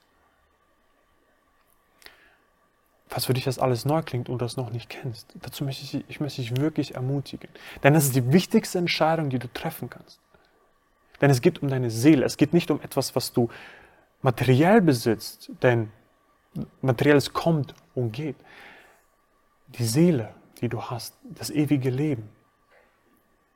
Falls 3.11 3.25
für 3.25 3.33
dich 3.33 3.43
das 3.43 3.59
alles 3.59 3.83
neu 3.83 4.01
klingt 4.03 4.29
und 4.29 4.39
du 4.39 4.45
das 4.45 4.55
noch 4.55 4.69
nicht 4.69 4.89
kennst, 4.89 5.35
dazu 5.41 5.65
möchte 5.65 5.83
ich, 5.83 6.05
ich 6.07 6.21
möchte 6.21 6.41
dich 6.41 6.55
wirklich 6.55 6.95
ermutigen. 6.95 7.49
Denn 7.83 7.93
das 7.93 8.05
ist 8.05 8.15
die 8.15 8.31
wichtigste 8.31 8.77
Entscheidung, 8.77 9.29
die 9.29 9.37
du 9.37 9.51
treffen 9.51 9.89
kannst. 9.89 10.21
Denn 11.19 11.29
es 11.29 11.41
geht 11.41 11.61
um 11.61 11.67
deine 11.67 11.89
Seele. 11.91 12.23
Es 12.23 12.37
geht 12.37 12.53
nicht 12.53 12.71
um 12.71 12.79
etwas, 12.81 13.13
was 13.13 13.33
du 13.33 13.49
materiell 14.21 14.79
besitzt, 14.79 15.51
denn 15.61 15.91
materielles 16.81 17.33
kommt 17.33 17.75
und 17.95 18.13
geht. 18.13 18.37
Die 19.67 19.85
Seele, 19.85 20.33
die 20.61 20.69
du 20.69 20.81
hast, 20.81 21.17
das 21.21 21.49
ewige 21.49 21.89
Leben, 21.89 22.29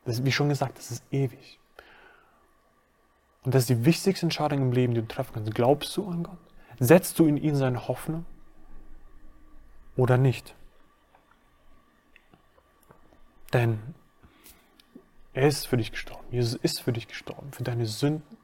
das 0.03 0.15
ist, 0.15 0.25
wie 0.25 0.33
schon 0.33 0.49
gesagt, 0.49 0.79
das 0.79 0.91
ist 0.91 1.03
ewig. 1.11 1.61
Und 3.45 3.55
das 3.55 3.61
ist 3.61 3.69
die 3.69 3.85
wichtigste 3.85 4.25
Entscheidung 4.25 4.63
im 4.63 4.71
Leben, 4.73 4.93
die 4.93 4.99
du 4.99 5.07
treffen 5.07 5.31
kannst. 5.33 5.55
Glaubst 5.55 5.95
du 5.95 6.09
an 6.09 6.23
Gott? 6.23 6.37
Setzt 6.77 7.17
du 7.19 7.25
in 7.25 7.37
ihn 7.37 7.55
seine 7.55 7.87
Hoffnung 7.87 8.25
oder 9.95 10.17
nicht? 10.17 10.55
Denn 13.53 13.79
er 15.33 15.47
ist 15.47 15.67
für 15.67 15.77
dich 15.77 15.91
gestorben. 15.91 16.25
Jesus 16.31 16.55
ist 16.55 16.81
für 16.81 16.93
dich 16.93 17.07
gestorben, 17.07 17.51
für 17.51 17.63
deine 17.63 17.85
Sünden, 17.85 18.37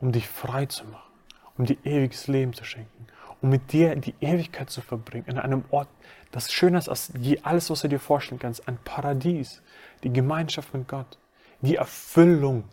um 0.00 0.12
dich 0.12 0.28
frei 0.28 0.66
zu 0.66 0.84
machen, 0.84 1.12
um 1.56 1.64
dir 1.64 1.76
ewiges 1.84 2.26
Leben 2.26 2.52
zu 2.52 2.64
schenken, 2.64 3.06
um 3.42 3.50
mit 3.50 3.72
dir 3.72 3.94
die 3.96 4.14
Ewigkeit 4.20 4.70
zu 4.70 4.80
verbringen, 4.80 5.26
in 5.26 5.38
einem 5.38 5.64
Ort, 5.70 5.88
das 6.30 6.52
schöner 6.52 6.78
ist 6.78 6.88
als 6.88 7.12
alles, 7.42 7.70
was 7.70 7.82
du 7.82 7.88
dir 7.88 8.00
vorstellen 8.00 8.38
kannst, 8.38 8.66
ein 8.66 8.78
Paradies, 8.84 9.62
die 10.02 10.12
Gemeinschaft 10.12 10.74
mit 10.74 10.88
Gott 10.88 11.18
die 11.64 11.76
Erfüllung 11.76 12.64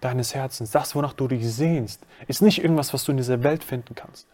deines 0.00 0.34
Herzens, 0.34 0.70
das, 0.70 0.94
wonach 0.94 1.12
du 1.12 1.26
dich 1.28 1.46
sehnst, 1.48 2.04
ist 2.26 2.42
nicht 2.42 2.62
irgendwas, 2.62 2.92
was 2.92 3.04
du 3.04 3.12
in 3.12 3.16
dieser 3.16 3.42
Welt 3.42 3.64
finden 3.64 3.94
kannst, 3.94 4.28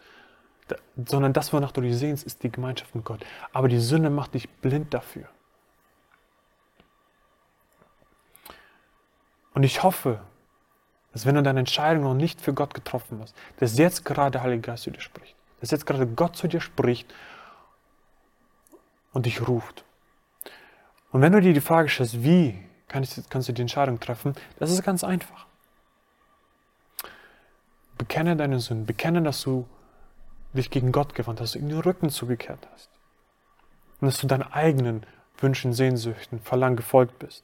sondern 0.95 1.33
das, 1.33 1.53
wonach 1.53 1.71
du 1.71 1.81
dich 1.81 1.97
sehnst, 1.97 2.25
ist 2.25 2.43
die 2.43 2.51
Gemeinschaft 2.51 2.95
mit 2.95 3.05
Gott. 3.05 3.25
Aber 3.53 3.67
die 3.67 3.79
Sünde 3.79 4.09
macht 4.09 4.33
dich 4.33 4.49
blind 4.49 4.93
dafür. 4.93 5.27
Und 9.53 9.63
ich 9.63 9.83
hoffe, 9.83 10.19
dass 11.13 11.25
wenn 11.25 11.35
du 11.35 11.43
deine 11.43 11.59
Entscheidung 11.59 12.03
noch 12.03 12.13
nicht 12.13 12.41
für 12.41 12.53
Gott 12.53 12.73
getroffen 12.73 13.19
hast, 13.21 13.35
dass 13.57 13.77
jetzt 13.77 14.03
gerade 14.03 14.31
der 14.31 14.43
Heilige 14.43 14.61
Geist 14.61 14.83
zu 14.83 14.91
dir 14.91 14.99
spricht. 14.99 15.35
Dass 15.61 15.71
jetzt 15.71 15.85
gerade 15.85 16.05
Gott 16.07 16.35
zu 16.35 16.47
dir 16.47 16.59
spricht 16.59 17.13
und 19.13 19.25
dich 19.25 19.47
ruft. 19.47 19.85
Und 21.11 21.21
wenn 21.21 21.31
du 21.31 21.39
dir 21.39 21.53
die 21.53 21.61
Frage 21.61 21.87
stellst, 21.87 22.21
wie 22.23 22.59
kannst, 22.89 23.29
kannst 23.29 23.47
du 23.47 23.53
die 23.53 23.61
Entscheidung 23.61 23.99
treffen. 23.99 24.33
Das 24.59 24.71
ist 24.71 24.83
ganz 24.83 25.05
einfach. 25.05 25.45
Bekenne 27.97 28.35
deine 28.35 28.59
Sünden, 28.59 28.85
bekenne, 28.85 29.21
dass 29.21 29.41
du 29.41 29.65
dich 30.55 30.69
gegen 30.69 30.91
Gott 30.91 31.15
gewandt 31.15 31.41
hast, 31.41 31.55
ihm 31.55 31.69
den 31.69 31.79
Rücken 31.79 32.09
zugekehrt 32.09 32.67
hast. 32.73 32.89
Und 34.01 34.07
dass 34.07 34.19
du 34.19 34.27
deinen 34.27 34.43
eigenen 34.43 35.05
Wünschen, 35.37 35.73
Sehnsüchten, 35.73 36.39
Verlangen 36.39 36.75
gefolgt 36.75 37.19
bist. 37.19 37.43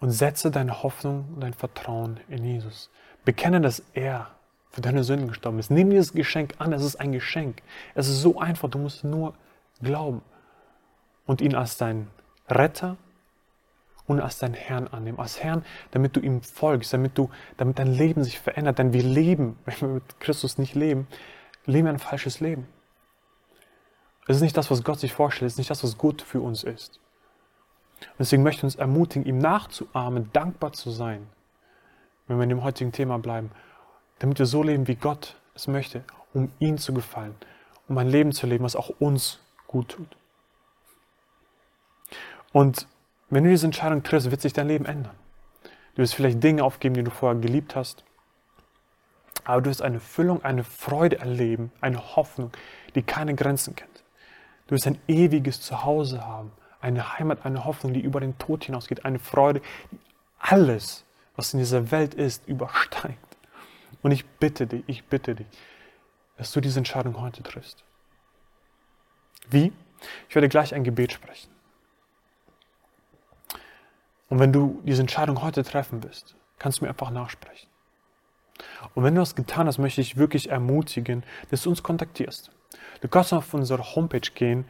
Und 0.00 0.10
setze 0.10 0.50
deine 0.50 0.82
Hoffnung 0.82 1.28
und 1.34 1.40
dein 1.40 1.54
Vertrauen 1.54 2.20
in 2.28 2.44
Jesus. 2.44 2.90
Bekenne, 3.24 3.60
dass 3.60 3.82
er 3.94 4.30
für 4.70 4.82
deine 4.82 5.04
Sünden 5.04 5.28
gestorben 5.28 5.58
ist. 5.58 5.70
Nimm 5.70 5.88
dieses 5.88 6.12
Geschenk 6.12 6.54
an, 6.58 6.72
es 6.72 6.84
ist 6.84 6.96
ein 6.96 7.12
Geschenk. 7.12 7.62
Es 7.94 8.08
ist 8.08 8.20
so 8.20 8.38
einfach, 8.38 8.68
du 8.68 8.78
musst 8.78 9.04
nur 9.04 9.34
glauben 9.80 10.20
und 11.24 11.40
ihn 11.40 11.54
als 11.54 11.78
dein 11.78 12.08
Retter 12.48 12.98
und 14.06 14.20
als 14.20 14.38
dein 14.38 14.54
Herrn 14.54 14.88
annehmen. 14.88 15.18
Als 15.18 15.42
Herrn, 15.42 15.64
damit 15.90 16.16
du 16.16 16.20
ihm 16.20 16.42
folgst, 16.42 16.92
damit, 16.92 17.18
du, 17.18 17.30
damit 17.56 17.78
dein 17.78 17.92
Leben 17.92 18.24
sich 18.24 18.38
verändert. 18.38 18.78
Denn 18.78 18.92
wir 18.92 19.02
leben, 19.02 19.58
wenn 19.64 19.80
wir 19.80 19.88
mit 19.88 20.20
Christus 20.20 20.58
nicht 20.58 20.74
leben, 20.74 21.06
leben 21.64 21.86
wir 21.86 21.92
ein 21.92 21.98
falsches 21.98 22.40
Leben. 22.40 22.68
Es 24.28 24.36
ist 24.36 24.42
nicht 24.42 24.56
das, 24.56 24.70
was 24.70 24.82
Gott 24.82 24.98
sich 24.98 25.12
vorstellt, 25.12 25.48
es 25.48 25.54
ist 25.54 25.58
nicht 25.58 25.70
das, 25.70 25.84
was 25.84 25.98
gut 25.98 26.20
für 26.22 26.40
uns 26.40 26.64
ist. 26.64 27.00
Und 28.00 28.18
deswegen 28.18 28.42
möchte 28.42 28.60
ich 28.60 28.64
uns 28.64 28.74
ermutigen, 28.74 29.26
ihm 29.26 29.38
nachzuahmen, 29.38 30.30
dankbar 30.32 30.72
zu 30.72 30.90
sein, 30.90 31.26
wenn 32.26 32.36
wir 32.36 32.42
in 32.42 32.48
dem 32.48 32.64
heutigen 32.64 32.92
Thema 32.92 33.18
bleiben, 33.18 33.50
damit 34.18 34.38
wir 34.38 34.46
so 34.46 34.62
leben, 34.62 34.88
wie 34.88 34.96
Gott 34.96 35.36
es 35.54 35.68
möchte, 35.68 36.02
um 36.34 36.50
ihm 36.58 36.76
zu 36.76 36.92
gefallen, 36.92 37.34
um 37.88 37.96
ein 37.98 38.08
Leben 38.08 38.32
zu 38.32 38.46
leben, 38.46 38.64
was 38.64 38.76
auch 38.76 38.90
uns 38.98 39.38
gut 39.66 39.90
tut. 39.90 40.16
Und 42.52 42.88
wenn 43.28 43.44
du 43.44 43.50
diese 43.50 43.66
Entscheidung 43.66 44.02
triffst, 44.02 44.30
wird 44.30 44.40
sich 44.40 44.52
dein 44.52 44.68
Leben 44.68 44.86
ändern. 44.86 45.14
Du 45.94 46.02
wirst 46.02 46.14
vielleicht 46.14 46.42
Dinge 46.42 46.62
aufgeben, 46.62 46.94
die 46.94 47.02
du 47.02 47.10
vorher 47.10 47.40
geliebt 47.40 47.74
hast. 47.74 48.04
Aber 49.44 49.62
du 49.62 49.70
wirst 49.70 49.82
eine 49.82 50.00
Füllung, 50.00 50.44
eine 50.44 50.64
Freude 50.64 51.18
erleben, 51.18 51.72
eine 51.80 52.16
Hoffnung, 52.16 52.52
die 52.94 53.02
keine 53.02 53.34
Grenzen 53.34 53.74
kennt. 53.74 54.04
Du 54.66 54.74
wirst 54.74 54.86
ein 54.86 54.98
ewiges 55.06 55.60
Zuhause 55.60 56.26
haben, 56.26 56.52
eine 56.80 57.18
Heimat, 57.18 57.44
eine 57.44 57.64
Hoffnung, 57.64 57.92
die 57.92 58.00
über 58.00 58.20
den 58.20 58.36
Tod 58.38 58.64
hinausgeht, 58.64 59.04
eine 59.04 59.18
Freude, 59.18 59.60
die 59.90 59.98
alles, 60.38 61.04
was 61.36 61.52
in 61.54 61.60
dieser 61.60 61.90
Welt 61.90 62.14
ist, 62.14 62.46
übersteigt. 62.48 63.18
Und 64.02 64.12
ich 64.12 64.26
bitte 64.26 64.66
dich, 64.66 64.84
ich 64.86 65.04
bitte 65.04 65.34
dich, 65.34 65.46
dass 66.36 66.52
du 66.52 66.60
diese 66.60 66.78
Entscheidung 66.78 67.20
heute 67.20 67.42
triffst. 67.42 67.84
Wie? 69.48 69.72
Ich 70.28 70.34
werde 70.34 70.48
gleich 70.48 70.74
ein 70.74 70.84
Gebet 70.84 71.12
sprechen. 71.12 71.55
Und 74.28 74.40
wenn 74.40 74.52
du 74.52 74.82
diese 74.84 75.02
Entscheidung 75.02 75.40
heute 75.42 75.62
treffen 75.62 76.02
willst, 76.02 76.34
kannst 76.58 76.80
du 76.80 76.84
mir 76.84 76.90
einfach 76.90 77.10
nachsprechen. 77.10 77.68
Und 78.94 79.04
wenn 79.04 79.14
du 79.14 79.20
das 79.20 79.34
getan 79.34 79.66
hast, 79.66 79.76
möchte 79.78 80.00
ich 80.00 80.16
wirklich 80.16 80.48
ermutigen, 80.50 81.22
dass 81.50 81.60
du 81.62 81.68
uns 81.70 81.82
kontaktierst. 81.82 82.50
Du 83.00 83.08
kannst 83.08 83.32
auf 83.32 83.54
unsere 83.54 83.82
Homepage 83.94 84.30
gehen, 84.34 84.66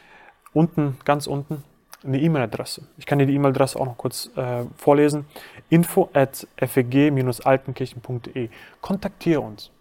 unten, 0.54 0.98
ganz 1.04 1.28
unten, 1.28 1.64
eine 2.04 2.20
E-Mail-Adresse. 2.20 2.88
Ich 2.98 3.06
kann 3.06 3.20
dir 3.20 3.26
die 3.26 3.36
E-Mail-Adresse 3.36 3.80
auch 3.80 3.86
noch 3.86 3.98
kurz 3.98 4.30
äh, 4.36 4.66
vorlesen. 4.76 5.26
info 5.70 6.10
at 6.14 6.48
feg-altenkirchen.de. 6.58 8.50
Kontaktiere 8.82 9.42
uns 9.42 9.72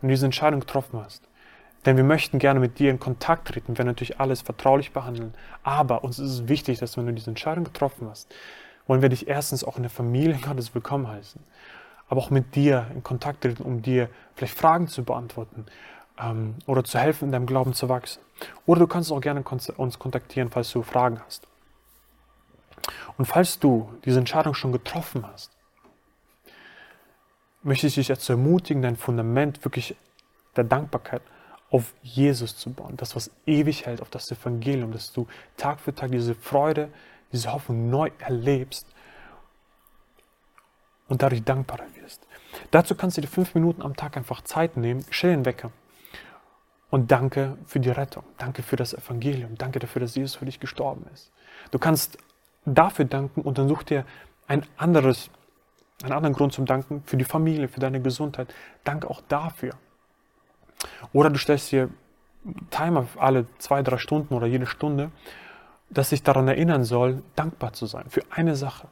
wenn 0.00 0.08
du 0.08 0.14
diese 0.14 0.26
Entscheidung 0.26 0.60
getroffen 0.60 1.00
hast. 1.02 1.22
Denn 1.86 1.96
wir 1.96 2.04
möchten 2.04 2.38
gerne 2.38 2.60
mit 2.60 2.78
dir 2.78 2.90
in 2.90 3.00
Kontakt 3.00 3.48
treten, 3.48 3.78
wir 3.78 3.84
natürlich 3.84 4.20
alles 4.20 4.42
vertraulich 4.42 4.92
behandeln. 4.92 5.34
Aber 5.62 6.04
uns 6.04 6.18
ist 6.18 6.30
es 6.30 6.48
wichtig, 6.48 6.78
dass 6.78 6.96
wenn 6.96 7.06
du 7.06 7.12
diese 7.12 7.30
Entscheidung 7.30 7.64
getroffen 7.64 8.08
hast, 8.08 8.32
wollen 8.86 9.02
wir 9.02 9.08
dich 9.08 9.28
erstens 9.28 9.64
auch 9.64 9.76
in 9.76 9.82
der 9.82 9.90
Familie 9.90 10.38
Gottes 10.42 10.74
willkommen 10.74 11.08
heißen, 11.08 11.40
aber 12.08 12.20
auch 12.20 12.30
mit 12.30 12.54
dir 12.54 12.86
in 12.94 13.02
Kontakt 13.02 13.42
treten, 13.42 13.62
um 13.62 13.82
dir 13.82 14.10
vielleicht 14.34 14.58
Fragen 14.58 14.88
zu 14.88 15.04
beantworten 15.04 15.66
ähm, 16.20 16.56
oder 16.66 16.84
zu 16.84 16.98
helfen, 16.98 17.26
in 17.26 17.32
deinem 17.32 17.46
Glauben 17.46 17.72
zu 17.72 17.88
wachsen. 17.88 18.20
Oder 18.66 18.80
du 18.80 18.86
kannst 18.86 19.10
auch 19.12 19.20
gerne 19.20 19.42
uns 19.76 19.98
kontaktieren, 19.98 20.50
falls 20.50 20.70
du 20.72 20.82
Fragen 20.82 21.20
hast. 21.24 21.46
Und 23.16 23.26
falls 23.26 23.58
du 23.58 23.90
diese 24.04 24.18
Entscheidung 24.18 24.54
schon 24.54 24.72
getroffen 24.72 25.26
hast, 25.30 25.50
möchte 27.62 27.86
ich 27.86 27.94
dich 27.94 28.08
dazu 28.08 28.32
ermutigen, 28.32 28.82
dein 28.82 28.96
Fundament 28.96 29.64
wirklich 29.64 29.96
der 30.56 30.64
Dankbarkeit 30.64 31.22
auf 31.70 31.94
Jesus 32.02 32.56
zu 32.56 32.72
bauen. 32.72 32.96
Das, 32.96 33.14
was 33.14 33.30
ewig 33.46 33.86
hält, 33.86 34.02
auf 34.02 34.10
das 34.10 34.30
Evangelium, 34.30 34.92
dass 34.92 35.12
du 35.12 35.26
Tag 35.56 35.80
für 35.80 35.94
Tag 35.94 36.10
diese 36.10 36.34
Freude, 36.34 36.88
diese 37.32 37.52
Hoffnung 37.52 37.90
neu 37.90 38.10
erlebst 38.18 38.86
und 41.08 41.22
dadurch 41.22 41.44
dankbarer 41.44 41.86
wirst. 41.94 42.26
Dazu 42.70 42.94
kannst 42.94 43.16
du 43.16 43.20
dir 43.20 43.28
fünf 43.28 43.54
Minuten 43.54 43.82
am 43.82 43.94
Tag 43.94 44.16
einfach 44.16 44.42
Zeit 44.42 44.76
nehmen, 44.76 45.04
stell 45.10 45.30
den 45.30 45.44
Wecker 45.44 45.70
und 46.90 47.12
danke 47.12 47.56
für 47.66 47.78
die 47.78 47.90
Rettung, 47.90 48.24
danke 48.38 48.62
für 48.62 48.76
das 48.76 48.94
Evangelium, 48.94 49.56
danke 49.56 49.78
dafür, 49.78 50.00
dass 50.00 50.16
Jesus 50.16 50.34
für 50.34 50.46
dich 50.46 50.58
gestorben 50.58 51.06
ist. 51.14 51.30
Du 51.70 51.78
kannst 51.78 52.18
dafür 52.64 53.04
danken 53.04 53.42
und 53.42 53.58
dann 53.58 53.68
such 53.68 53.84
dir 53.84 54.04
ein 54.48 54.66
anderes 54.76 55.30
Einen 56.02 56.12
anderen 56.12 56.34
Grund 56.34 56.52
zum 56.52 56.64
Danken 56.64 57.02
für 57.04 57.16
die 57.16 57.24
Familie, 57.24 57.68
für 57.68 57.80
deine 57.80 58.00
Gesundheit. 58.00 58.52
Danke 58.84 59.10
auch 59.10 59.20
dafür. 59.28 59.74
Oder 61.12 61.30
du 61.30 61.38
stellst 61.38 61.72
dir 61.72 61.90
Timer 62.70 63.06
alle 63.16 63.46
zwei, 63.58 63.82
drei 63.82 63.98
Stunden 63.98 64.34
oder 64.34 64.46
jede 64.46 64.66
Stunde, 64.66 65.10
dass 65.90 66.10
sich 66.10 66.22
daran 66.22 66.48
erinnern 66.48 66.84
soll, 66.84 67.22
dankbar 67.36 67.72
zu 67.72 67.86
sein 67.86 68.08
für 68.08 68.22
eine 68.30 68.56
Sache. 68.56 68.88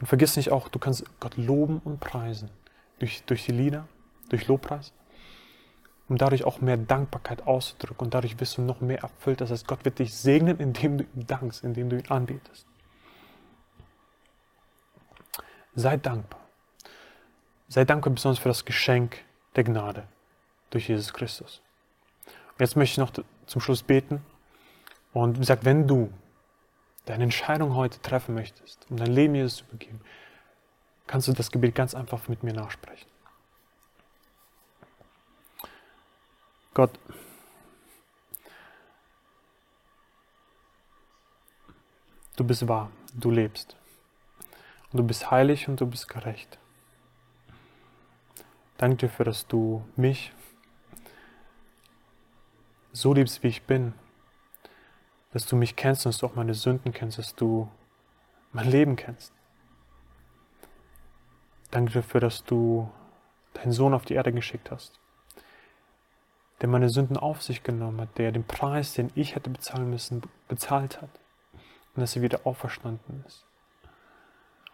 Und 0.00 0.06
vergiss 0.06 0.36
nicht 0.36 0.52
auch, 0.52 0.68
du 0.68 0.78
kannst 0.78 1.04
Gott 1.20 1.36
loben 1.36 1.80
und 1.84 2.00
preisen 2.00 2.50
durch, 2.98 3.24
durch 3.24 3.44
die 3.44 3.52
Lieder, 3.52 3.86
durch 4.28 4.46
Lobpreis, 4.46 4.92
um 6.08 6.16
dadurch 6.16 6.44
auch 6.44 6.60
mehr 6.60 6.76
Dankbarkeit 6.76 7.46
auszudrücken 7.46 8.06
und 8.06 8.14
dadurch 8.14 8.38
wirst 8.38 8.58
du 8.58 8.62
noch 8.62 8.80
mehr 8.80 9.00
erfüllt. 9.00 9.40
Das 9.40 9.50
heißt, 9.50 9.66
Gott 9.66 9.84
wird 9.84 9.98
dich 9.98 10.14
segnen, 10.14 10.58
indem 10.58 10.98
du 10.98 11.04
ihm 11.04 11.26
dankst, 11.26 11.64
indem 11.64 11.90
du 11.90 11.98
ihn 11.98 12.08
anbetest. 12.08 12.66
Sei 15.76 15.98
dankbar. 15.98 16.40
Sei 17.68 17.84
dankbar 17.84 18.14
besonders 18.14 18.38
für 18.38 18.48
das 18.48 18.64
Geschenk 18.64 19.18
der 19.56 19.64
Gnade 19.64 20.08
durch 20.70 20.88
Jesus 20.88 21.12
Christus. 21.12 21.60
Und 22.24 22.60
jetzt 22.60 22.76
möchte 22.76 22.92
ich 22.92 22.98
noch 22.98 23.12
zum 23.46 23.60
Schluss 23.60 23.82
beten 23.82 24.24
und 25.12 25.44
sagt, 25.44 25.66
wenn 25.66 25.86
du 25.86 26.10
deine 27.04 27.24
Entscheidung 27.24 27.74
heute 27.74 28.00
treffen 28.00 28.34
möchtest, 28.34 28.86
um 28.90 28.96
dein 28.96 29.12
Leben 29.12 29.34
Jesus 29.34 29.58
zu 29.58 29.64
übergeben, 29.64 30.00
kannst 31.06 31.28
du 31.28 31.32
das 31.34 31.50
Gebet 31.50 31.74
ganz 31.74 31.94
einfach 31.94 32.26
mit 32.28 32.42
mir 32.42 32.54
nachsprechen. 32.54 33.08
Gott, 36.72 36.98
du 42.36 42.44
bist 42.44 42.66
wahr, 42.66 42.90
du 43.14 43.30
lebst. 43.30 43.76
Du 44.96 45.02
bist 45.02 45.30
heilig 45.30 45.68
und 45.68 45.78
du 45.78 45.86
bist 45.86 46.08
gerecht. 46.08 46.58
Danke 48.78 48.96
dir 48.96 49.08
dafür, 49.08 49.26
dass 49.26 49.46
du 49.46 49.84
mich 49.94 50.32
so 52.92 53.12
liebst, 53.12 53.42
wie 53.42 53.48
ich 53.48 53.64
bin. 53.64 53.92
Dass 55.34 55.46
du 55.46 55.54
mich 55.54 55.76
kennst 55.76 56.06
und 56.06 56.14
dass 56.14 56.18
du 56.18 56.26
auch 56.26 56.34
meine 56.34 56.54
Sünden 56.54 56.94
kennst, 56.94 57.18
dass 57.18 57.34
du 57.34 57.68
mein 58.52 58.70
Leben 58.70 58.96
kennst. 58.96 59.34
Danke 61.70 61.92
dafür, 61.92 62.20
dass 62.20 62.42
du 62.44 62.90
deinen 63.52 63.72
Sohn 63.72 63.92
auf 63.92 64.06
die 64.06 64.14
Erde 64.14 64.32
geschickt 64.32 64.70
hast, 64.70 64.98
der 66.62 66.70
meine 66.70 66.88
Sünden 66.88 67.18
auf 67.18 67.42
sich 67.42 67.62
genommen 67.62 68.00
hat, 68.00 68.16
der 68.16 68.32
den 68.32 68.44
Preis, 68.44 68.94
den 68.94 69.12
ich 69.14 69.34
hätte 69.34 69.50
bezahlen 69.50 69.90
müssen, 69.90 70.22
bezahlt 70.48 71.02
hat 71.02 71.10
und 71.94 72.00
dass 72.00 72.16
er 72.16 72.22
wieder 72.22 72.46
auferstanden 72.46 73.22
ist. 73.26 73.45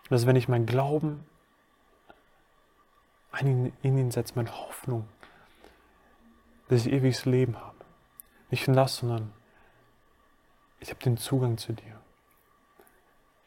Dass 0.09 0.27
wenn 0.27 0.37
ich 0.37 0.49
mein 0.49 0.67
Glauben 0.67 1.25
in 3.41 3.73
ihn 3.83 4.11
setze, 4.11 4.35
meine 4.37 4.53
Hoffnung, 4.53 5.09
dass 6.69 6.87
ich 6.87 6.93
ewiges 6.93 7.25
Leben 7.25 7.57
habe. 7.59 7.77
Nicht 8.51 8.69
das, 8.69 8.97
sondern 8.97 9.33
ich 10.81 10.91
habe 10.91 11.01
den 11.01 11.17
Zugang 11.17 11.59
zu 11.59 11.73
dir. 11.73 12.01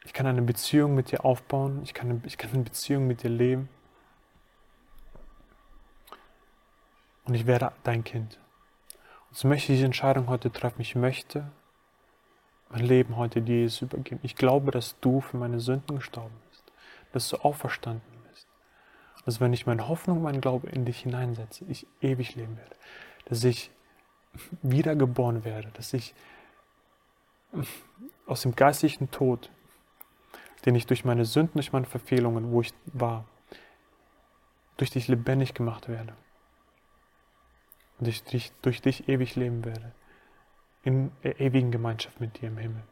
Ich 0.04 0.12
kann 0.12 0.26
eine 0.26 0.42
Beziehung 0.42 0.94
mit 0.94 1.10
dir 1.10 1.24
aufbauen, 1.24 1.82
ich 1.82 1.92
kann, 1.92 2.22
ich 2.24 2.38
kann 2.38 2.50
eine 2.52 2.62
Beziehung 2.62 3.06
mit 3.06 3.22
dir 3.22 3.30
leben. 3.30 3.68
Und 7.24 7.34
ich 7.34 7.46
werde 7.46 7.72
dein 7.82 8.04
Kind. 8.04 8.38
Und 9.28 9.36
so 9.36 9.48
möchte 9.48 9.72
ich 9.72 9.78
diese 9.78 9.86
Entscheidung 9.86 10.28
heute 10.28 10.52
treffen. 10.52 10.80
Ich 10.80 10.94
möchte 10.94 11.50
mein 12.68 12.84
Leben 12.84 13.16
heute 13.16 13.42
dir 13.42 13.68
übergeben. 13.80 14.20
Ich 14.22 14.36
glaube, 14.36 14.70
dass 14.70 14.98
du 15.00 15.20
für 15.20 15.36
meine 15.36 15.58
Sünden 15.58 15.96
gestorben 15.96 16.34
bist, 16.44 16.45
dass 17.12 17.28
du 17.28 17.36
auferstanden 17.38 18.02
bist. 18.28 18.48
Dass 19.24 19.40
wenn 19.40 19.52
ich 19.52 19.66
meine 19.66 19.88
Hoffnung, 19.88 20.22
meinen 20.22 20.40
Glaube 20.40 20.68
in 20.68 20.84
dich 20.84 21.00
hineinsetze, 21.00 21.64
ich 21.68 21.86
ewig 22.00 22.34
leben 22.34 22.56
werde. 22.56 22.76
Dass 23.26 23.42
ich 23.44 23.70
wiedergeboren 24.62 25.44
werde, 25.44 25.70
dass 25.72 25.92
ich 25.92 26.14
aus 28.26 28.42
dem 28.42 28.54
geistlichen 28.54 29.10
Tod 29.10 29.50
den 30.66 30.74
ich 30.74 30.86
durch 30.86 31.04
meine 31.04 31.24
Sünden, 31.24 31.54
durch 31.54 31.72
meine 31.72 31.86
Verfehlungen, 31.86 32.50
wo 32.50 32.60
ich 32.60 32.74
war, 32.86 33.24
durch 34.76 34.90
dich 34.90 35.06
lebendig 35.06 35.54
gemacht 35.54 35.88
werde. 35.88 36.14
Und 37.98 38.08
ich 38.08 38.52
durch 38.60 38.82
dich 38.82 39.08
ewig 39.08 39.36
leben 39.36 39.64
werde. 39.64 39.92
In 40.82 41.12
der 41.22 41.40
ewigen 41.40 41.70
Gemeinschaft 41.70 42.20
mit 42.20 42.40
dir 42.40 42.48
im 42.48 42.58
Himmel. 42.58 42.82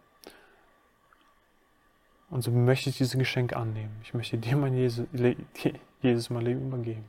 Und 2.30 2.42
so 2.42 2.50
möchte 2.50 2.90
ich 2.90 2.98
dieses 2.98 3.18
Geschenk 3.18 3.54
annehmen. 3.54 3.96
Ich 4.02 4.14
möchte 4.14 4.38
dir 4.38 4.56
mein 4.56 4.74
Jesus, 4.74 5.06
Jesus 6.02 6.30
mein 6.30 6.44
Leben 6.44 6.66
übergeben. 6.66 7.04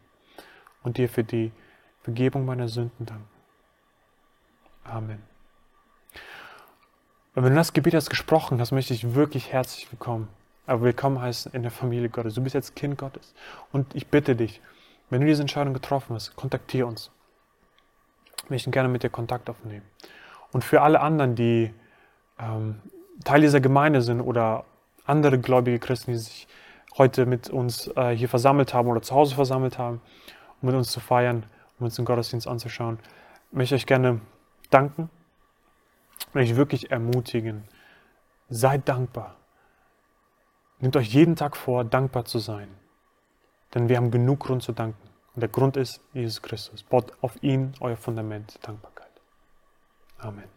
Und 0.84 0.98
dir 0.98 1.10
für 1.10 1.24
die 1.24 1.52
Vergebung 2.02 2.46
meiner 2.46 2.68
Sünden 2.68 3.06
danken. 3.06 3.28
Amen. 4.84 5.24
Und 7.34 7.44
wenn 7.44 7.52
du 7.52 7.58
das 7.58 7.74
Gebet 7.74 7.96
hast 7.96 8.10
gesprochen 8.10 8.60
hast, 8.60 8.72
möchte 8.72 8.94
ich 8.94 9.16
wirklich 9.16 9.52
herzlich 9.52 9.92
willkommen 9.92 10.30
aber 10.68 10.82
willkommen 10.82 11.22
heißen 11.22 11.52
in 11.54 11.62
der 11.62 11.72
Familie 11.72 12.10
Gottes. 12.10 12.36
Du 12.36 12.42
bist 12.42 12.56
jetzt 12.56 12.76
Kind 12.76 12.98
Gottes. 12.98 13.34
Und 13.72 13.94
ich 13.96 14.08
bitte 14.08 14.36
dich, 14.36 14.62
wenn 15.10 15.22
du 15.22 15.28
diese 15.28 15.42
Entscheidung 15.42 15.74
getroffen 15.74 16.16
hast, 16.16 16.36
kontaktiere 16.36 16.88
uns. 16.88 17.12
Wir 18.48 18.56
möchten 18.56 18.72
gerne 18.72 18.90
mit 18.90 19.04
dir 19.04 19.10
Kontakt 19.10 19.50
aufnehmen. 19.50 19.86
Und 20.52 20.64
für 20.64 20.82
alle 20.82 21.02
anderen, 21.02 21.36
die 21.36 21.74
ähm, 22.40 22.82
Teil 23.24 23.42
dieser 23.42 23.62
Gemeinde 23.62 24.02
sind 24.02 24.22
oder 24.22 24.66
andere 25.06 25.40
gläubige 25.40 25.80
Christen, 25.80 26.12
die 26.12 26.18
sich 26.18 26.48
heute 26.98 27.26
mit 27.26 27.50
uns 27.50 27.88
äh, 27.96 28.16
hier 28.16 28.30
versammelt 28.30 28.74
haben 28.74 28.88
oder 28.88 29.02
zu 29.02 29.14
Hause 29.14 29.36
versammelt 29.36 29.78
haben, 29.78 30.02
um 30.62 30.68
mit 30.68 30.76
uns 30.76 30.92
zu 30.92 31.00
feiern, 31.00 31.46
um 31.80 31.86
uns 31.86 31.96
den 31.96 32.06
Gottesdienst 32.06 32.48
anzuschauen, 32.48 33.00
möchte 33.52 33.76
ich 33.76 33.82
euch 33.82 33.88
gerne 33.88 34.22
danken 34.70 35.10
und 36.34 36.42
euch 36.42 36.56
wirklich 36.56 36.92
ermutigen. 36.92 37.64
Seid 38.50 38.88
dankbar 38.88 39.36
Nehmt 40.80 40.96
euch 40.98 41.14
jeden 41.14 41.36
Tag 41.36 41.56
vor, 41.56 41.84
dankbar 41.84 42.26
zu 42.26 42.40
sein. 42.40 42.68
Denn 43.74 43.90
wir 43.90 43.98
haben 43.98 44.12
genug 44.12 44.42
Grund 44.42 44.64
zu 44.64 44.72
danken. 44.72 45.10
Und 45.34 45.42
der 45.42 45.50
Grund 45.50 45.78
ist 45.78 46.02
Jesus 46.14 46.42
Christus. 46.42 46.84
Baut 46.84 47.12
auf 47.22 47.42
ihn 47.42 47.74
euer 47.80 47.98
Fundament 47.98 48.60
Dankbarkeit. 48.62 49.12
Amen. 50.18 50.55